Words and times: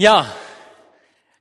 Ja, 0.00 0.34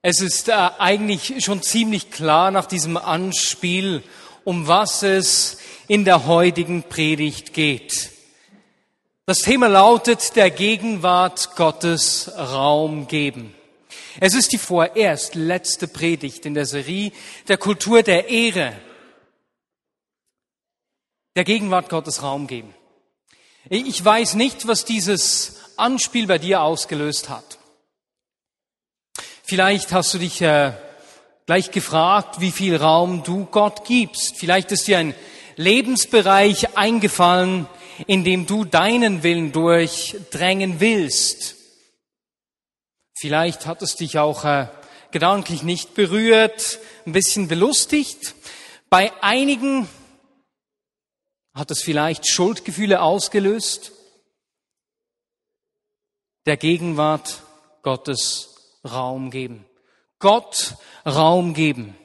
es 0.01 0.19
ist 0.19 0.49
äh, 0.49 0.51
eigentlich 0.51 1.45
schon 1.45 1.61
ziemlich 1.61 2.11
klar 2.11 2.51
nach 2.51 2.65
diesem 2.65 2.97
Anspiel, 2.97 4.03
um 4.43 4.67
was 4.67 5.01
es 5.01 5.59
in 5.87 6.03
der 6.03 6.25
heutigen 6.27 6.83
Predigt 6.83 7.53
geht. 7.53 8.11
Das 9.25 9.37
Thema 9.43 9.67
lautet 9.67 10.35
der 10.35 10.51
Gegenwart 10.51 11.55
Gottes 11.55 12.33
Raum 12.35 13.07
geben. 13.07 13.55
Es 14.19 14.35
ist 14.35 14.51
die 14.51 14.57
vorerst 14.57 15.35
letzte 15.35 15.87
Predigt 15.87 16.45
in 16.45 16.53
der 16.53 16.65
Serie 16.65 17.13
der 17.47 17.57
Kultur 17.57 18.03
der 18.03 18.27
Ehre. 18.27 18.73
Der 21.37 21.45
Gegenwart 21.45 21.87
Gottes 21.87 22.23
Raum 22.23 22.45
geben. 22.45 22.75
Ich 23.69 24.03
weiß 24.03 24.33
nicht, 24.33 24.67
was 24.67 24.83
dieses 24.83 25.61
Anspiel 25.77 26.27
bei 26.27 26.39
dir 26.39 26.61
ausgelöst 26.61 27.29
hat. 27.29 27.58
Vielleicht 29.49 29.93
hast 29.93 30.13
du 30.13 30.19
dich 30.19 30.43
äh, 30.43 30.73
gleich 31.47 31.71
gefragt, 31.71 32.39
wie 32.39 32.51
viel 32.51 32.75
Raum 32.75 33.23
du 33.23 33.45
Gott 33.45 33.83
gibst. 33.83 34.37
Vielleicht 34.37 34.71
ist 34.71 34.87
dir 34.87 34.99
ein 34.99 35.15
Lebensbereich 35.55 36.77
eingefallen, 36.77 37.65
in 38.05 38.23
dem 38.23 38.45
du 38.45 38.63
deinen 38.63 39.23
Willen 39.23 39.51
durchdrängen 39.51 40.79
willst. 40.79 41.55
Vielleicht 43.17 43.65
hat 43.65 43.81
es 43.81 43.95
dich 43.95 44.19
auch 44.19 44.45
äh, 44.45 44.67
gedanklich 45.09 45.63
nicht 45.63 45.95
berührt, 45.95 46.77
ein 47.07 47.13
bisschen 47.13 47.47
belustigt. 47.47 48.35
Bei 48.91 49.11
einigen 49.23 49.89
hat 51.55 51.71
es 51.71 51.81
vielleicht 51.81 52.29
Schuldgefühle 52.29 53.01
ausgelöst. 53.01 53.93
Der 56.45 56.55
Gegenwart 56.55 57.41
Gottes 57.81 58.49
Raum 58.83 59.31
geben. 59.31 59.65
Gott 60.19 60.75
Raum 61.05 61.53
geben. 61.53 61.95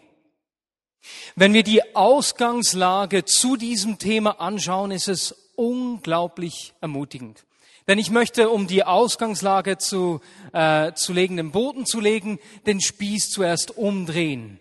Wenn 1.37 1.52
wir 1.52 1.62
die 1.62 1.95
Ausgangslage 1.95 3.24
zu 3.24 3.57
diesem 3.57 3.98
Thema 3.98 4.40
anschauen, 4.40 4.90
ist 4.90 5.09
es 5.09 5.32
unglaublich 5.57 6.73
ermutigend. 6.80 7.45
Denn 7.87 7.98
ich 7.98 8.10
möchte, 8.10 8.48
um 8.48 8.66
die 8.66 8.85
Ausgangslage 8.85 9.76
zu, 9.76 10.21
äh, 10.52 10.95
zu 10.95 11.13
legen, 11.13 11.37
den 11.37 11.51
Boden 11.51 11.85
zu 11.85 12.01
legen, 12.01 12.38
den 12.66 12.80
Spieß 12.80 13.30
zuerst 13.30 13.76
umdrehen. 13.76 14.60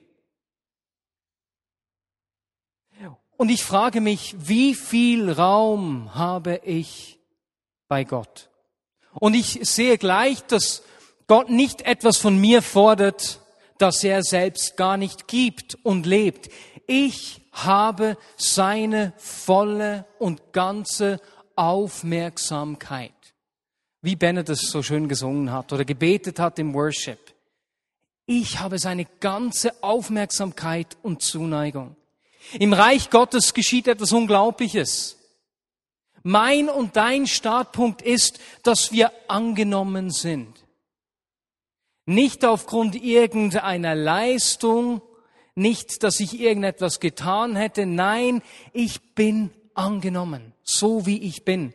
Und 3.37 3.49
ich 3.49 3.63
frage 3.63 3.99
mich, 3.99 4.35
wie 4.37 4.75
viel 4.75 5.31
Raum 5.31 6.15
habe 6.15 6.61
ich 6.63 7.19
bei 7.87 8.03
Gott? 8.03 8.49
Und 9.13 9.33
ich 9.33 9.59
sehe 9.63 9.97
gleich, 9.97 10.43
dass 10.43 10.83
Gott 11.27 11.49
nicht 11.49 11.81
etwas 11.83 12.17
von 12.17 12.37
mir 12.37 12.61
fordert, 12.61 13.39
das 13.77 14.03
er 14.03 14.23
selbst 14.23 14.77
gar 14.77 14.97
nicht 14.97 15.27
gibt 15.27 15.77
und 15.83 16.05
lebt. 16.05 16.49
Ich 16.87 17.41
habe 17.51 18.17
seine 18.35 19.13
volle 19.17 20.05
und 20.19 20.53
ganze 20.53 21.19
Aufmerksamkeit. 21.55 23.11
Wie 24.01 24.15
Bennett 24.15 24.49
es 24.49 24.69
so 24.69 24.83
schön 24.83 25.07
gesungen 25.07 25.51
hat 25.51 25.71
oder 25.71 25.85
gebetet 25.85 26.39
hat 26.39 26.59
im 26.59 26.73
Worship. 26.73 27.19
Ich 28.25 28.59
habe 28.59 28.79
seine 28.79 29.05
ganze 29.19 29.83
Aufmerksamkeit 29.83 30.97
und 31.03 31.21
Zuneigung. 31.21 31.95
Im 32.59 32.73
Reich 32.73 33.09
Gottes 33.09 33.53
geschieht 33.53 33.87
etwas 33.87 34.11
Unglaubliches. 34.11 35.17
Mein 36.23 36.69
und 36.69 36.95
dein 36.95 37.27
Startpunkt 37.27 38.01
ist, 38.01 38.39
dass 38.63 38.91
wir 38.91 39.11
angenommen 39.27 40.09
sind. 40.09 40.62
Nicht 42.05 42.43
aufgrund 42.43 42.95
irgendeiner 42.95 43.95
Leistung, 43.95 45.01
nicht, 45.55 46.03
dass 46.03 46.19
ich 46.19 46.39
irgendetwas 46.39 46.99
getan 46.99 47.55
hätte. 47.55 47.85
Nein, 47.85 48.41
ich 48.73 49.15
bin 49.15 49.51
angenommen, 49.73 50.53
so 50.63 51.05
wie 51.05 51.21
ich 51.21 51.45
bin. 51.45 51.73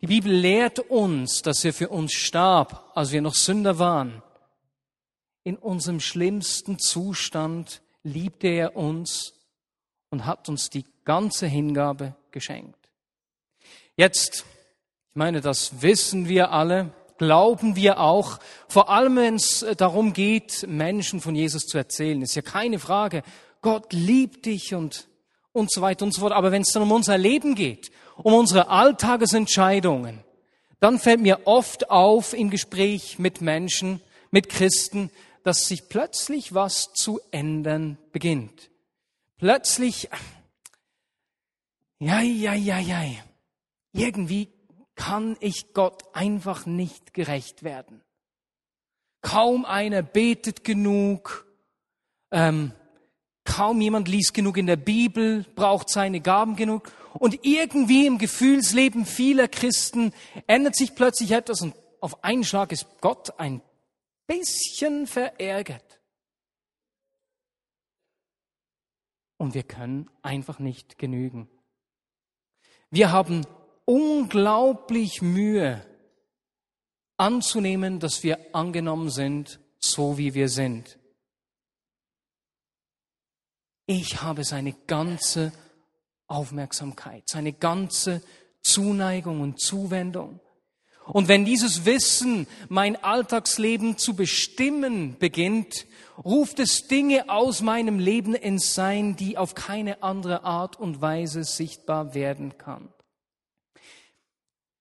Die 0.00 0.06
Bibel 0.08 0.32
lehrt 0.32 0.78
uns, 0.78 1.42
dass 1.42 1.64
er 1.64 1.72
für 1.72 1.88
uns 1.88 2.12
starb, 2.12 2.90
als 2.94 3.12
wir 3.12 3.22
noch 3.22 3.34
Sünder 3.34 3.78
waren. 3.78 4.22
In 5.44 5.56
unserem 5.56 6.00
schlimmsten 6.00 6.78
Zustand 6.78 7.82
liebte 8.02 8.48
er 8.48 8.76
uns 8.76 9.34
und 10.10 10.26
hat 10.26 10.48
uns 10.48 10.70
die 10.70 10.84
ganze 11.04 11.46
Hingabe 11.46 12.14
geschenkt. 12.30 12.78
Jetzt, 13.96 14.44
ich 15.10 15.16
meine, 15.16 15.40
das 15.40 15.82
wissen 15.82 16.28
wir 16.28 16.50
alle, 16.52 16.92
glauben 17.22 17.76
wir 17.76 18.00
auch, 18.00 18.40
vor 18.66 18.90
allem 18.90 19.14
wenn 19.14 19.36
es 19.36 19.62
äh, 19.62 19.76
darum 19.76 20.12
geht, 20.12 20.66
Menschen 20.66 21.20
von 21.20 21.36
Jesus 21.36 21.66
zu 21.66 21.78
erzählen. 21.78 22.20
Ist 22.20 22.34
ja 22.34 22.42
keine 22.42 22.80
Frage. 22.80 23.22
Gott 23.60 23.92
liebt 23.92 24.44
dich 24.44 24.74
und, 24.74 25.06
und 25.52 25.72
so 25.72 25.82
weiter 25.82 26.04
und 26.04 26.12
so 26.12 26.22
fort. 26.22 26.32
Aber 26.32 26.50
wenn 26.50 26.62
es 26.62 26.72
dann 26.72 26.82
um 26.82 26.90
unser 26.90 27.16
Leben 27.16 27.54
geht, 27.54 27.92
um 28.16 28.34
unsere 28.34 28.70
Alltagesentscheidungen, 28.70 30.24
dann 30.80 30.98
fällt 30.98 31.20
mir 31.20 31.46
oft 31.46 31.90
auf 31.90 32.34
im 32.34 32.50
Gespräch 32.50 33.20
mit 33.20 33.40
Menschen, 33.40 34.00
mit 34.32 34.48
Christen, 34.48 35.08
dass 35.44 35.68
sich 35.68 35.88
plötzlich 35.88 36.54
was 36.54 36.92
zu 36.92 37.20
ändern 37.30 37.98
beginnt. 38.10 38.68
Plötzlich, 39.38 40.08
ja, 42.00 42.20
ja, 42.20 42.54
ja, 42.54 42.80
ja, 42.80 43.04
irgendwie 43.92 44.51
kann 44.94 45.36
ich 45.40 45.72
Gott 45.74 46.04
einfach 46.14 46.66
nicht 46.66 47.14
gerecht 47.14 47.62
werden. 47.62 48.02
Kaum 49.22 49.64
einer 49.64 50.02
betet 50.02 50.64
genug, 50.64 51.46
ähm, 52.30 52.72
kaum 53.44 53.80
jemand 53.80 54.08
liest 54.08 54.34
genug 54.34 54.56
in 54.56 54.66
der 54.66 54.76
Bibel, 54.76 55.44
braucht 55.54 55.88
seine 55.88 56.20
Gaben 56.20 56.56
genug. 56.56 56.90
Und 57.14 57.44
irgendwie 57.44 58.06
im 58.06 58.18
Gefühlsleben 58.18 59.06
vieler 59.06 59.48
Christen 59.48 60.12
ändert 60.46 60.76
sich 60.76 60.94
plötzlich 60.94 61.32
etwas 61.32 61.60
und 61.60 61.74
auf 62.00 62.24
einen 62.24 62.42
Schlag 62.42 62.72
ist 62.72 62.86
Gott 63.00 63.38
ein 63.38 63.62
bisschen 64.26 65.06
verärgert. 65.06 66.00
Und 69.36 69.54
wir 69.54 69.62
können 69.62 70.10
einfach 70.22 70.58
nicht 70.58 70.98
genügen. 70.98 71.48
Wir 72.90 73.10
haben 73.12 73.46
unglaublich 73.84 75.22
Mühe 75.22 75.84
anzunehmen, 77.16 78.00
dass 78.00 78.22
wir 78.22 78.38
angenommen 78.54 79.10
sind, 79.10 79.60
so 79.78 80.18
wie 80.18 80.34
wir 80.34 80.48
sind. 80.48 80.98
Ich 83.86 84.22
habe 84.22 84.44
seine 84.44 84.72
ganze 84.86 85.52
Aufmerksamkeit, 86.26 87.24
seine 87.28 87.52
ganze 87.52 88.22
Zuneigung 88.62 89.40
und 89.40 89.60
Zuwendung. 89.60 90.40
Und 91.06 91.28
wenn 91.28 91.44
dieses 91.44 91.84
Wissen 91.84 92.46
mein 92.68 93.02
Alltagsleben 93.02 93.98
zu 93.98 94.14
bestimmen 94.14 95.18
beginnt, 95.18 95.86
ruft 96.24 96.60
es 96.60 96.86
Dinge 96.86 97.28
aus 97.28 97.60
meinem 97.60 97.98
Leben 97.98 98.34
ins 98.34 98.74
Sein, 98.74 99.16
die 99.16 99.36
auf 99.36 99.54
keine 99.54 100.02
andere 100.02 100.44
Art 100.44 100.78
und 100.78 101.00
Weise 101.00 101.42
sichtbar 101.42 102.14
werden 102.14 102.56
kann. 102.56 102.91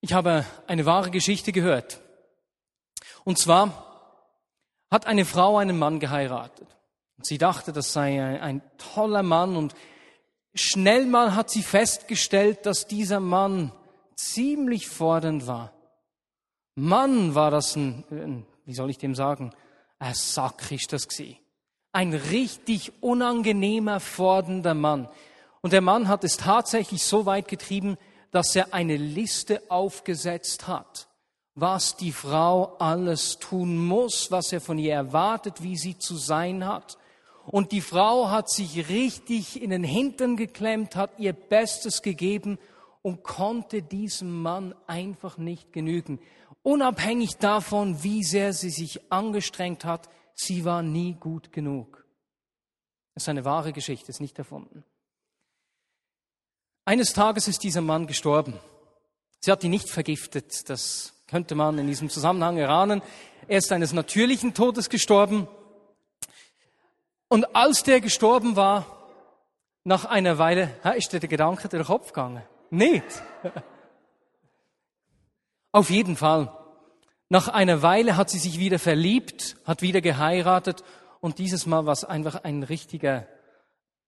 Ich 0.01 0.13
habe 0.13 0.45
eine 0.65 0.85
wahre 0.85 1.11
Geschichte 1.11 1.51
gehört. 1.51 2.01
Und 3.23 3.37
zwar 3.37 3.91
hat 4.89 5.05
eine 5.05 5.25
Frau 5.25 5.57
einen 5.57 5.77
Mann 5.77 5.99
geheiratet. 5.99 6.67
Sie 7.21 7.37
dachte, 7.37 7.71
das 7.71 7.93
sei 7.93 8.21
ein, 8.21 8.41
ein, 8.41 8.61
toller 8.77 9.21
Mann 9.21 9.55
und 9.55 9.75
schnell 10.55 11.05
mal 11.05 11.35
hat 11.35 11.51
sie 11.51 11.61
festgestellt, 11.61 12.65
dass 12.65 12.87
dieser 12.87 13.19
Mann 13.19 13.71
ziemlich 14.15 14.87
fordernd 14.87 15.45
war. 15.45 15.71
Mann 16.73 17.35
war 17.35 17.51
das 17.51 17.75
ein, 17.75 18.47
wie 18.65 18.73
soll 18.73 18.89
ich 18.89 18.97
dem 18.97 19.13
sagen, 19.13 19.53
ein 19.99 20.15
Sack 20.15 20.71
ist 20.71 20.93
das 20.93 21.07
gewesen. 21.07 21.37
Ein 21.91 22.13
richtig 22.13 22.91
unangenehmer, 23.01 23.99
fordernder 23.99 24.73
Mann. 24.73 25.09
Und 25.61 25.73
der 25.73 25.81
Mann 25.81 26.07
hat 26.07 26.23
es 26.23 26.37
tatsächlich 26.37 27.03
so 27.03 27.27
weit 27.27 27.47
getrieben, 27.47 27.97
dass 28.31 28.55
er 28.55 28.73
eine 28.73 28.97
Liste 28.97 29.61
aufgesetzt 29.69 30.67
hat, 30.67 31.07
was 31.53 31.97
die 31.97 32.13
Frau 32.13 32.77
alles 32.77 33.37
tun 33.39 33.77
muss, 33.77 34.31
was 34.31 34.51
er 34.53 34.61
von 34.61 34.77
ihr 34.77 34.93
erwartet, 34.93 35.61
wie 35.61 35.77
sie 35.77 35.97
zu 35.97 36.15
sein 36.15 36.65
hat. 36.65 36.97
Und 37.45 37.71
die 37.71 37.81
Frau 37.81 38.29
hat 38.29 38.49
sich 38.49 38.89
richtig 38.89 39.61
in 39.61 39.71
den 39.71 39.83
Hintern 39.83 40.37
geklemmt, 40.37 40.95
hat 40.95 41.11
ihr 41.19 41.33
Bestes 41.33 42.01
gegeben 42.01 42.57
und 43.01 43.23
konnte 43.23 43.81
diesem 43.81 44.41
Mann 44.41 44.75
einfach 44.87 45.37
nicht 45.37 45.73
genügen. 45.73 46.19
Unabhängig 46.63 47.37
davon, 47.37 48.03
wie 48.03 48.23
sehr 48.23 48.53
sie 48.53 48.69
sich 48.69 49.11
angestrengt 49.11 49.83
hat, 49.83 50.09
sie 50.35 50.63
war 50.63 50.83
nie 50.83 51.13
gut 51.13 51.51
genug. 51.51 52.05
Das 53.13 53.23
ist 53.23 53.29
eine 53.29 53.43
wahre 53.43 53.73
Geschichte, 53.73 54.09
ist 54.09 54.21
nicht 54.21 54.37
erfunden. 54.37 54.85
Eines 56.83 57.13
Tages 57.13 57.47
ist 57.47 57.63
dieser 57.63 57.81
Mann 57.81 58.07
gestorben. 58.07 58.59
Sie 59.39 59.51
hat 59.51 59.63
ihn 59.63 59.69
nicht 59.71 59.89
vergiftet, 59.89 60.67
das 60.69 61.13
könnte 61.27 61.53
man 61.53 61.77
in 61.77 61.87
diesem 61.87 62.09
Zusammenhang 62.09 62.57
erahnen. 62.57 63.01
Er 63.47 63.59
ist 63.59 63.71
eines 63.71 63.93
natürlichen 63.93 64.53
Todes 64.53 64.89
gestorben. 64.89 65.47
Und 67.27 67.55
als 67.55 67.83
der 67.83 68.01
gestorben 68.01 68.55
war, 68.55 68.85
nach 69.83 70.05
einer 70.05 70.37
Weile, 70.37 70.75
ist 70.95 71.13
dir 71.13 71.19
der 71.19 71.29
Gedanke 71.29 71.69
durch 71.69 71.83
den 71.83 71.87
Kopf 71.87 72.07
gegangen? 72.07 72.43
Nicht. 72.71 73.05
Auf 75.71 75.89
jeden 75.89 76.15
Fall. 76.15 76.51
Nach 77.29 77.47
einer 77.47 77.81
Weile 77.81 78.17
hat 78.17 78.29
sie 78.29 78.39
sich 78.39 78.59
wieder 78.59 78.79
verliebt, 78.79 79.55
hat 79.65 79.81
wieder 79.81 80.01
geheiratet 80.01 80.83
und 81.19 81.37
dieses 81.37 81.65
Mal 81.65 81.85
war 81.85 81.93
es 81.93 82.03
einfach 82.03 82.43
ein 82.43 82.63
richtiger 82.63 83.27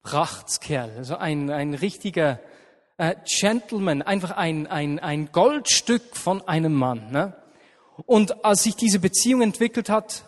Prachtskerl, 0.02 0.92
also 0.98 1.16
ein, 1.16 1.50
ein 1.50 1.74
richtiger 1.74 2.40
äh, 2.98 3.16
Gentleman, 3.26 4.02
einfach 4.02 4.32
ein, 4.32 4.68
ein, 4.68 5.00
ein 5.00 5.32
Goldstück 5.32 6.16
von 6.16 6.48
einem 6.48 6.74
Mann. 6.74 7.12
Ne? 7.12 7.34
Und 8.06 8.46
als 8.46 8.64
sich 8.64 8.76
diese 8.76 9.00
Beziehung 9.00 9.42
entwickelt 9.42 9.90
hat, 9.90 10.26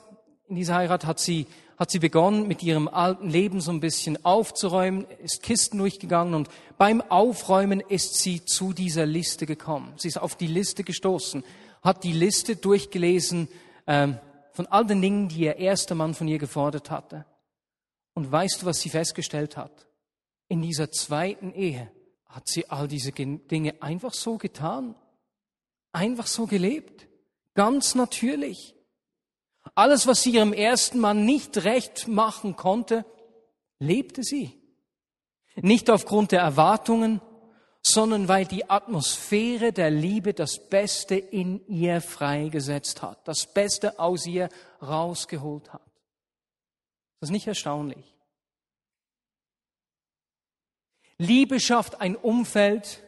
in 0.47 0.56
dieser 0.56 0.75
Heirat 0.75 1.06
hat 1.06 1.19
sie, 1.19 1.47
hat 1.77 1.91
sie 1.91 2.00
begonnen, 2.00 2.47
mit 2.47 2.63
ihrem 2.63 2.88
alten 2.88 3.29
Leben 3.29 3.62
so 3.62 3.71
ein 3.71 3.79
bisschen 3.79 4.23
aufzuräumen, 4.23 5.06
ist 5.23 5.41
Kisten 5.41 5.77
durchgegangen 5.79 6.33
und 6.33 6.50
beim 6.77 7.01
Aufräumen 7.01 7.79
ist 7.81 8.15
sie 8.15 8.45
zu 8.45 8.73
dieser 8.73 9.06
Liste 9.06 9.45
gekommen. 9.45 9.94
Sie 9.97 10.07
ist 10.07 10.17
auf 10.17 10.35
die 10.35 10.47
Liste 10.47 10.83
gestoßen, 10.83 11.44
hat 11.81 12.03
die 12.03 12.13
Liste 12.13 12.56
durchgelesen 12.56 13.47
ähm, 13.88 14.19
von 14.53 14.67
all 14.67 14.85
den 14.85 15.01
Dingen, 15.01 15.27
die 15.27 15.41
ihr 15.41 15.57
erster 15.57 15.95
Mann 15.95 16.13
von 16.13 16.27
ihr 16.27 16.38
gefordert 16.38 16.91
hatte. 16.91 17.25
Und 18.13 18.31
weißt 18.31 18.62
du, 18.62 18.65
was 18.65 18.79
sie 18.79 18.89
festgestellt 18.89 19.57
hat? 19.57 19.88
In 20.47 20.62
dieser 20.62 20.91
zweiten 20.91 21.51
Ehe 21.53 21.91
hat 22.27 22.48
sie 22.48 22.69
all 22.69 22.88
diese 22.88 23.12
Dinge 23.12 23.81
einfach 23.81 24.13
so 24.13 24.38
getan, 24.38 24.95
einfach 25.92 26.27
so 26.27 26.48
gelebt, 26.48 27.07
ganz 27.54 27.95
natürlich. 27.95 28.75
Alles, 29.74 30.06
was 30.06 30.22
sie 30.22 30.31
ihrem 30.31 30.54
ersten 30.54 31.00
Mann 31.00 31.25
nicht 31.25 31.63
recht 31.63 32.07
machen 32.07 32.56
konnte, 32.56 33.06
lebte 33.80 34.24
sie. 34.24 34.62
Nicht 35.56 35.89
aufgrund 35.89 36.31
der 36.31 36.42
Erwartungen, 36.42 37.22
sondern 37.81 38.27
weil 38.27 38.45
die 38.45 38.69
Atmosphäre 38.69 39.72
der 39.72 39.92
Liebe 39.92 40.33
das 40.33 40.69
Beste 40.69 41.16
in 41.16 41.66
ihr 41.68 42.01
freigesetzt 42.01 43.01
hat, 43.01 43.27
das 43.27 43.45
Beste 43.45 44.00
aus 44.00 44.25
ihr 44.25 44.50
rausgeholt 44.81 45.72
hat. 45.72 45.86
Das 47.19 47.30
ist 47.30 47.33
nicht 47.33 47.48
erstaunlich. 47.48 48.14
Liebe 51.17 51.59
schafft 51.59 52.01
ein 52.01 52.15
Umfeld, 52.15 53.01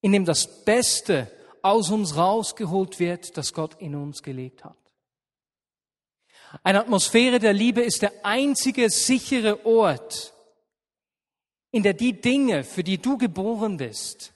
in 0.00 0.12
dem 0.12 0.24
das 0.24 0.64
Beste 0.64 1.30
aus 1.62 1.90
uns 1.90 2.16
rausgeholt 2.16 2.98
wird, 2.98 3.36
das 3.36 3.52
Gott 3.52 3.74
in 3.80 3.94
uns 3.94 4.22
gelegt 4.22 4.64
hat. 4.64 4.76
Eine 6.62 6.80
Atmosphäre 6.80 7.38
der 7.38 7.52
Liebe 7.52 7.82
ist 7.82 8.02
der 8.02 8.24
einzige 8.24 8.88
sichere 8.88 9.66
Ort, 9.66 10.32
in 11.70 11.82
der 11.82 11.94
die 11.94 12.18
Dinge, 12.18 12.64
für 12.64 12.82
die 12.82 12.98
du 12.98 13.18
geboren 13.18 13.76
bist, 13.76 14.32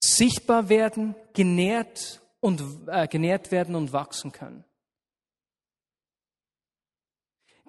sichtbar 0.00 0.68
werden, 0.68 1.14
genährt 1.32 2.20
und 2.40 2.62
äh, 2.88 3.08
genährt 3.08 3.50
werden 3.50 3.74
und 3.74 3.92
wachsen 3.92 4.32
können. 4.32 4.64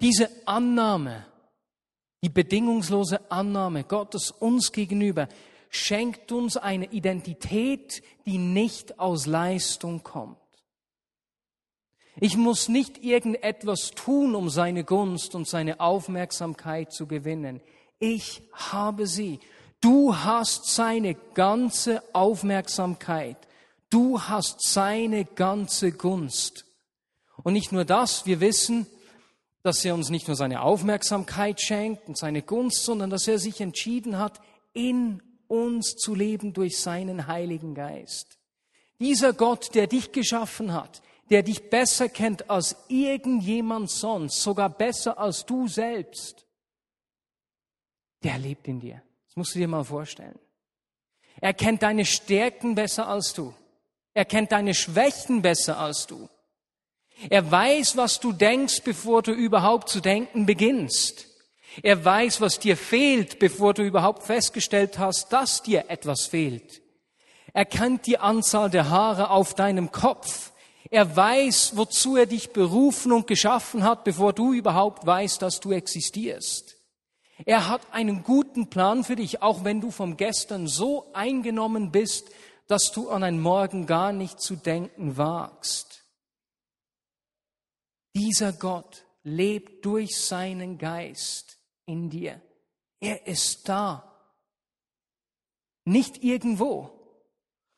Diese 0.00 0.28
Annahme, 0.46 1.24
die 2.22 2.28
bedingungslose 2.28 3.30
Annahme 3.30 3.84
Gottes 3.84 4.30
uns 4.30 4.72
gegenüber, 4.72 5.28
schenkt 5.70 6.32
uns 6.32 6.56
eine 6.56 6.86
Identität, 6.92 8.02
die 8.24 8.38
nicht 8.38 8.98
aus 8.98 9.26
Leistung 9.26 10.02
kommt. 10.02 10.38
Ich 12.18 12.36
muss 12.36 12.68
nicht 12.68 13.04
irgendetwas 13.04 13.90
tun, 13.90 14.34
um 14.34 14.48
seine 14.48 14.84
Gunst 14.84 15.34
und 15.34 15.46
seine 15.46 15.80
Aufmerksamkeit 15.80 16.92
zu 16.92 17.06
gewinnen. 17.06 17.60
Ich 17.98 18.42
habe 18.52 19.06
sie. 19.06 19.38
Du 19.82 20.16
hast 20.16 20.74
seine 20.74 21.14
ganze 21.34 22.02
Aufmerksamkeit. 22.14 23.36
Du 23.90 24.20
hast 24.20 24.66
seine 24.66 25.26
ganze 25.26 25.92
Gunst. 25.92 26.64
Und 27.42 27.52
nicht 27.52 27.70
nur 27.70 27.84
das, 27.84 28.24
wir 28.24 28.40
wissen, 28.40 28.86
dass 29.66 29.84
er 29.84 29.94
uns 29.94 30.10
nicht 30.10 30.28
nur 30.28 30.36
seine 30.36 30.62
Aufmerksamkeit 30.62 31.60
schenkt 31.60 32.08
und 32.08 32.16
seine 32.16 32.42
Gunst, 32.42 32.84
sondern 32.84 33.10
dass 33.10 33.26
er 33.26 33.38
sich 33.38 33.60
entschieden 33.60 34.18
hat, 34.18 34.40
in 34.72 35.22
uns 35.48 35.96
zu 35.96 36.14
leben 36.14 36.52
durch 36.52 36.78
seinen 36.78 37.26
Heiligen 37.26 37.74
Geist. 37.74 38.38
Dieser 39.00 39.32
Gott, 39.32 39.74
der 39.74 39.88
dich 39.88 40.12
geschaffen 40.12 40.72
hat, 40.72 41.02
der 41.30 41.42
dich 41.42 41.68
besser 41.68 42.08
kennt 42.08 42.48
als 42.48 42.76
irgendjemand 42.88 43.90
sonst, 43.90 44.40
sogar 44.40 44.70
besser 44.70 45.18
als 45.18 45.44
du 45.44 45.66
selbst, 45.66 46.46
der 48.22 48.38
lebt 48.38 48.68
in 48.68 48.80
dir. 48.80 49.02
Das 49.26 49.36
musst 49.36 49.54
du 49.54 49.58
dir 49.58 49.68
mal 49.68 49.84
vorstellen. 49.84 50.38
Er 51.40 51.52
kennt 51.52 51.82
deine 51.82 52.04
Stärken 52.04 52.74
besser 52.74 53.08
als 53.08 53.34
du. 53.34 53.52
Er 54.14 54.24
kennt 54.24 54.52
deine 54.52 54.74
Schwächen 54.74 55.42
besser 55.42 55.78
als 55.78 56.06
du. 56.06 56.28
Er 57.30 57.50
weiß, 57.50 57.96
was 57.96 58.20
du 58.20 58.32
denkst, 58.32 58.82
bevor 58.84 59.22
du 59.22 59.32
überhaupt 59.32 59.88
zu 59.88 60.00
denken 60.00 60.46
beginnst. 60.46 61.26
Er 61.82 62.04
weiß, 62.04 62.40
was 62.40 62.58
dir 62.58 62.76
fehlt, 62.76 63.38
bevor 63.38 63.74
du 63.74 63.82
überhaupt 63.82 64.22
festgestellt 64.22 64.98
hast, 64.98 65.32
dass 65.32 65.62
dir 65.62 65.86
etwas 65.88 66.26
fehlt. 66.26 66.82
Er 67.52 67.64
kennt 67.64 68.06
die 68.06 68.18
Anzahl 68.18 68.70
der 68.70 68.90
Haare 68.90 69.30
auf 69.30 69.54
deinem 69.54 69.92
Kopf. 69.92 70.52
Er 70.90 71.16
weiß, 71.16 71.76
wozu 71.76 72.16
er 72.16 72.26
dich 72.26 72.52
berufen 72.52 73.12
und 73.12 73.26
geschaffen 73.26 73.82
hat, 73.82 74.04
bevor 74.04 74.32
du 74.32 74.52
überhaupt 74.52 75.06
weißt, 75.06 75.42
dass 75.42 75.60
du 75.60 75.72
existierst. 75.72 76.76
Er 77.44 77.68
hat 77.68 77.82
einen 77.92 78.22
guten 78.22 78.70
Plan 78.70 79.04
für 79.04 79.16
dich, 79.16 79.42
auch 79.42 79.64
wenn 79.64 79.80
du 79.80 79.90
vom 79.90 80.16
Gestern 80.16 80.66
so 80.66 81.10
eingenommen 81.12 81.92
bist, 81.92 82.30
dass 82.66 82.92
du 82.92 83.10
an 83.10 83.22
ein 83.22 83.40
Morgen 83.40 83.86
gar 83.86 84.12
nicht 84.12 84.40
zu 84.40 84.56
denken 84.56 85.16
wagst. 85.16 86.05
Dieser 88.16 88.54
Gott 88.54 89.04
lebt 89.24 89.84
durch 89.84 90.18
seinen 90.18 90.78
Geist 90.78 91.58
in 91.84 92.08
dir. 92.08 92.40
Er 92.98 93.26
ist 93.26 93.68
da. 93.68 94.10
Nicht 95.84 96.24
irgendwo, 96.24 96.90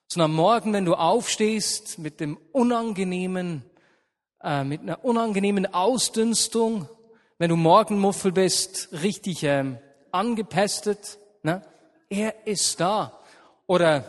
sondern 0.07 0.33
morgen, 0.33 0.73
wenn 0.73 0.85
du 0.85 0.95
aufstehst 0.95 1.99
mit 1.99 2.21
dem 2.21 2.39
unangenehmen, 2.53 3.65
äh, 4.41 4.63
mit 4.63 4.83
einer 4.83 5.05
unangenehmen 5.05 5.75
Ausdünstung, 5.75 6.89
wenn 7.39 7.51
du 7.51 7.57
Morgenmuffel 7.57 8.31
bist, 8.31 8.91
richtig 8.93 9.43
ähm, 9.43 9.79
angepestet, 10.13 11.19
ne? 11.43 11.63
er 12.11 12.47
ist 12.47 12.79
da. 12.79 13.19
Oder 13.67 14.05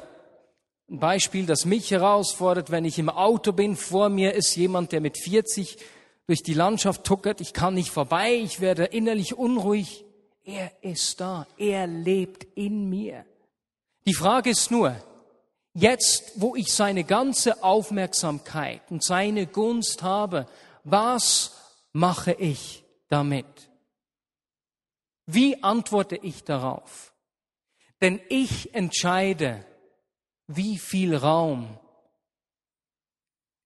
ein 0.91 0.99
Beispiel, 0.99 1.47
das 1.47 1.65
mich 1.65 1.89
herausfordert, 1.89 2.69
wenn 2.69 2.85
ich 2.85 2.99
im 2.99 3.09
Auto 3.09 3.51
bin, 3.51 3.75
vor 3.75 4.09
mir 4.09 4.35
ist 4.35 4.55
jemand, 4.55 4.91
der 4.91 5.01
mit 5.01 5.17
40 5.17 5.79
durch 6.29 6.43
die 6.43 6.53
Landschaft 6.53 7.05
tuckert, 7.05 7.41
ich 7.41 7.53
kann 7.53 7.73
nicht 7.73 7.89
vorbei, 7.89 8.35
ich 8.35 8.61
werde 8.61 8.85
innerlich 8.85 9.33
unruhig. 9.33 10.05
Er 10.43 10.71
ist 10.83 11.19
da, 11.19 11.47
er 11.57 11.87
lebt 11.87 12.43
in 12.55 12.87
mir. 12.87 13.25
Die 14.05 14.13
Frage 14.13 14.51
ist 14.51 14.69
nur, 14.69 14.95
jetzt 15.73 16.33
wo 16.35 16.55
ich 16.55 16.71
seine 16.71 17.03
ganze 17.03 17.63
Aufmerksamkeit 17.63 18.91
und 18.91 19.03
seine 19.03 19.47
Gunst 19.47 20.03
habe, 20.03 20.45
was 20.83 21.57
mache 21.93 22.33
ich 22.33 22.83
damit? 23.07 23.71
Wie 25.25 25.63
antworte 25.63 26.15
ich 26.15 26.43
darauf? 26.43 27.11
Denn 28.01 28.21
ich 28.29 28.75
entscheide, 28.75 29.65
wie 30.45 30.77
viel 30.77 31.15
Raum 31.15 31.79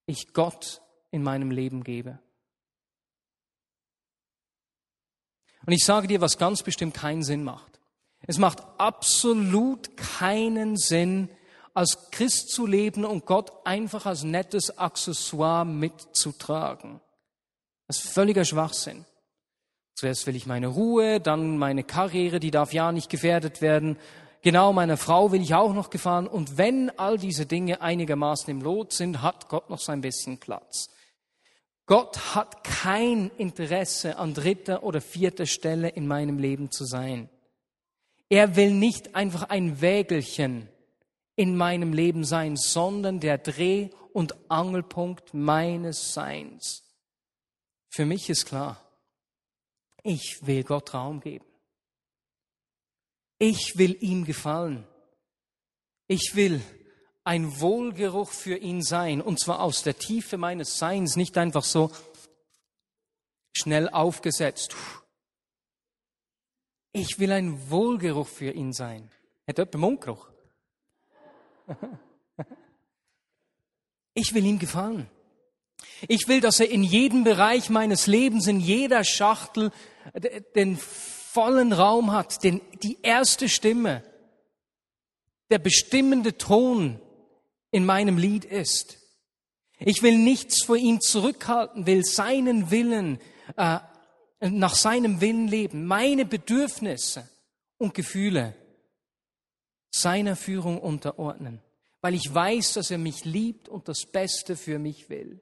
ich 0.05 0.31
Gott 0.31 0.81
in 1.11 1.23
meinem 1.23 1.51
Leben 1.51 1.83
gebe. 1.83 2.22
Und 5.65 5.73
ich 5.73 5.85
sage 5.85 6.07
dir, 6.07 6.21
was 6.21 6.37
ganz 6.37 6.63
bestimmt 6.63 6.93
keinen 6.93 7.23
Sinn 7.23 7.43
macht. 7.43 7.79
Es 8.25 8.37
macht 8.37 8.59
absolut 8.77 9.97
keinen 9.97 10.77
Sinn, 10.77 11.29
als 11.73 12.11
Christ 12.11 12.49
zu 12.49 12.65
leben 12.65 13.03
und 13.03 13.25
Gott 13.25 13.51
einfach 13.65 14.05
als 14.05 14.23
nettes 14.23 14.77
Accessoire 14.77 15.65
mitzutragen. 15.65 17.01
Das 17.87 17.97
ist 18.03 18.09
völliger 18.09 18.45
Schwachsinn. 18.45 19.05
Zuerst 19.95 20.25
will 20.27 20.35
ich 20.35 20.45
meine 20.45 20.67
Ruhe, 20.67 21.19
dann 21.19 21.57
meine 21.57 21.83
Karriere, 21.83 22.39
die 22.39 22.51
darf 22.51 22.73
ja 22.73 22.91
nicht 22.91 23.09
gefährdet 23.09 23.61
werden. 23.61 23.97
Genau, 24.41 24.73
meiner 24.73 24.97
Frau 24.97 25.31
will 25.31 25.41
ich 25.41 25.55
auch 25.55 25.73
noch 25.73 25.89
gefahren. 25.89 26.27
Und 26.27 26.57
wenn 26.57 26.91
all 26.97 27.17
diese 27.17 27.45
Dinge 27.45 27.81
einigermaßen 27.81 28.49
im 28.49 28.61
Lot 28.61 28.93
sind, 28.93 29.21
hat 29.21 29.49
Gott 29.49 29.69
noch 29.69 29.79
sein 29.79 30.01
bisschen 30.01 30.37
Platz. 30.37 30.89
Gott 31.85 32.35
hat 32.35 32.63
kein 32.63 33.29
Interesse 33.37 34.17
an 34.17 34.33
dritter 34.33 34.83
oder 34.83 35.01
vierter 35.01 35.45
Stelle 35.45 35.89
in 35.89 36.07
meinem 36.07 36.37
Leben 36.37 36.71
zu 36.71 36.85
sein. 36.85 37.29
Er 38.29 38.55
will 38.55 38.71
nicht 38.71 39.15
einfach 39.15 39.49
ein 39.49 39.81
Wägelchen 39.81 40.69
in 41.35 41.57
meinem 41.57 41.93
Leben 41.93 42.23
sein, 42.23 42.55
sondern 42.55 43.19
der 43.19 43.37
Dreh- 43.37 43.89
und 44.13 44.49
Angelpunkt 44.49 45.33
meines 45.33 46.13
Seins. 46.13 46.83
Für 47.89 48.05
mich 48.05 48.29
ist 48.29 48.45
klar, 48.45 48.79
ich 50.03 50.39
will 50.41 50.63
Gott 50.63 50.93
Raum 50.93 51.19
geben. 51.19 51.45
Ich 53.39 53.77
will 53.77 53.97
ihm 54.01 54.25
gefallen. 54.25 54.87
Ich 56.07 56.35
will 56.35 56.61
ein 57.23 57.59
Wohlgeruch 57.59 58.31
für 58.31 58.57
ihn 58.57 58.81
sein, 58.81 59.21
und 59.21 59.39
zwar 59.39 59.61
aus 59.61 59.83
der 59.83 59.97
Tiefe 59.97 60.37
meines 60.37 60.77
Seins, 60.77 61.15
nicht 61.15 61.37
einfach 61.37 61.63
so 61.63 61.91
schnell 63.53 63.89
aufgesetzt. 63.89 64.75
Ich 66.91 67.19
will 67.19 67.31
ein 67.31 67.69
Wohlgeruch 67.69 68.27
für 68.27 68.51
ihn 68.51 68.73
sein. 68.73 69.09
Hat 69.47 69.57
jemand 69.57 69.75
Mundgeruch? 69.75 70.29
Ich 74.15 74.33
will 74.35 74.45
ihm 74.45 74.59
gefallen. 74.59 75.09
Ich 76.07 76.27
will, 76.27 76.39
dass 76.39 76.59
er 76.59 76.69
in 76.69 76.83
jedem 76.83 77.23
Bereich 77.23 77.69
meines 77.69 78.05
Lebens, 78.07 78.45
in 78.45 78.59
jeder 78.59 79.03
Schachtel 79.03 79.71
den 80.55 80.77
vollen 80.77 81.73
Raum 81.73 82.11
hat, 82.11 82.43
den, 82.43 82.61
die 82.83 82.99
erste 83.01 83.49
Stimme, 83.49 84.03
der 85.49 85.57
bestimmende 85.57 86.37
Ton 86.37 87.01
in 87.73 87.85
meinem 87.85 88.17
Lied 88.17 88.45
ist. 88.45 88.99
Ich 89.79 90.03
will 90.03 90.17
nichts 90.17 90.63
vor 90.63 90.77
ihm 90.77 91.01
zurückhalten, 91.01 91.87
will 91.87 92.05
seinen 92.05 92.71
Willen, 92.71 93.19
äh, 93.57 93.79
nach 94.39 94.75
seinem 94.75 95.19
Willen 95.19 95.47
leben, 95.47 95.85
meine 95.85 96.25
Bedürfnisse 96.25 97.27
und 97.77 97.95
Gefühle 97.95 98.55
seiner 99.89 100.35
Führung 100.35 100.79
unterordnen, 100.79 101.61
weil 102.01 102.13
ich 102.13 102.31
weiß, 102.31 102.73
dass 102.73 102.91
er 102.91 102.99
mich 102.99 103.25
liebt 103.25 103.67
und 103.67 103.87
das 103.87 104.05
Beste 104.05 104.55
für 104.55 104.77
mich 104.77 105.09
will. 105.09 105.41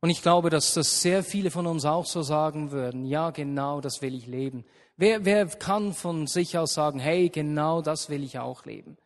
Und 0.00 0.10
ich 0.10 0.22
glaube, 0.22 0.50
dass 0.50 0.74
das 0.74 1.02
sehr 1.02 1.22
viele 1.22 1.50
von 1.50 1.66
uns 1.66 1.84
auch 1.84 2.06
so 2.06 2.22
sagen 2.22 2.72
würden. 2.72 3.04
Ja, 3.04 3.30
genau, 3.30 3.80
das 3.80 4.02
will 4.02 4.14
ich 4.14 4.26
leben. 4.26 4.64
Wer, 4.96 5.24
wer 5.24 5.46
kann 5.46 5.92
von 5.92 6.26
sich 6.26 6.58
aus 6.58 6.74
sagen, 6.74 6.98
hey, 6.98 7.28
genau 7.28 7.82
das 7.82 8.08
will 8.08 8.24
ich 8.24 8.38
auch 8.38 8.64
leben? 8.64 8.96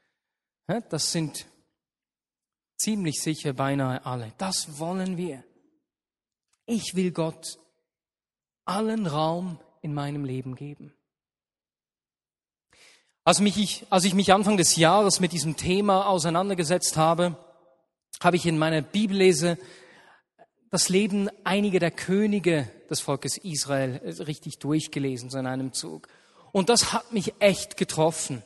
Das 0.66 1.12
sind 1.12 1.46
ziemlich 2.76 3.20
sicher 3.20 3.52
beinahe 3.52 4.04
alle. 4.04 4.32
Das 4.38 4.78
wollen 4.78 5.16
wir. 5.16 5.44
Ich 6.66 6.94
will 6.94 7.12
Gott 7.12 7.58
allen 8.64 9.06
Raum 9.06 9.60
in 9.82 9.94
meinem 9.94 10.24
Leben 10.24 10.56
geben. 10.56 10.92
Als, 13.24 13.40
mich, 13.40 13.86
als 13.90 14.04
ich 14.04 14.14
mich 14.14 14.32
Anfang 14.32 14.56
des 14.56 14.76
Jahres 14.76 15.20
mit 15.20 15.32
diesem 15.32 15.56
Thema 15.56 16.06
auseinandergesetzt 16.06 16.96
habe, 16.96 17.36
habe 18.20 18.36
ich 18.36 18.46
in 18.46 18.58
meiner 18.58 18.82
Bibellese 18.82 19.58
das 20.70 20.88
Leben 20.88 21.28
einiger 21.44 21.78
der 21.78 21.90
Könige 21.90 22.70
des 22.90 23.00
Volkes 23.00 23.36
Israel 23.38 24.00
richtig 24.26 24.58
durchgelesen, 24.58 25.30
so 25.30 25.38
in 25.38 25.46
einem 25.46 25.72
Zug. 25.72 26.08
Und 26.52 26.68
das 26.68 26.92
hat 26.92 27.12
mich 27.12 27.34
echt 27.40 27.76
getroffen. 27.76 28.42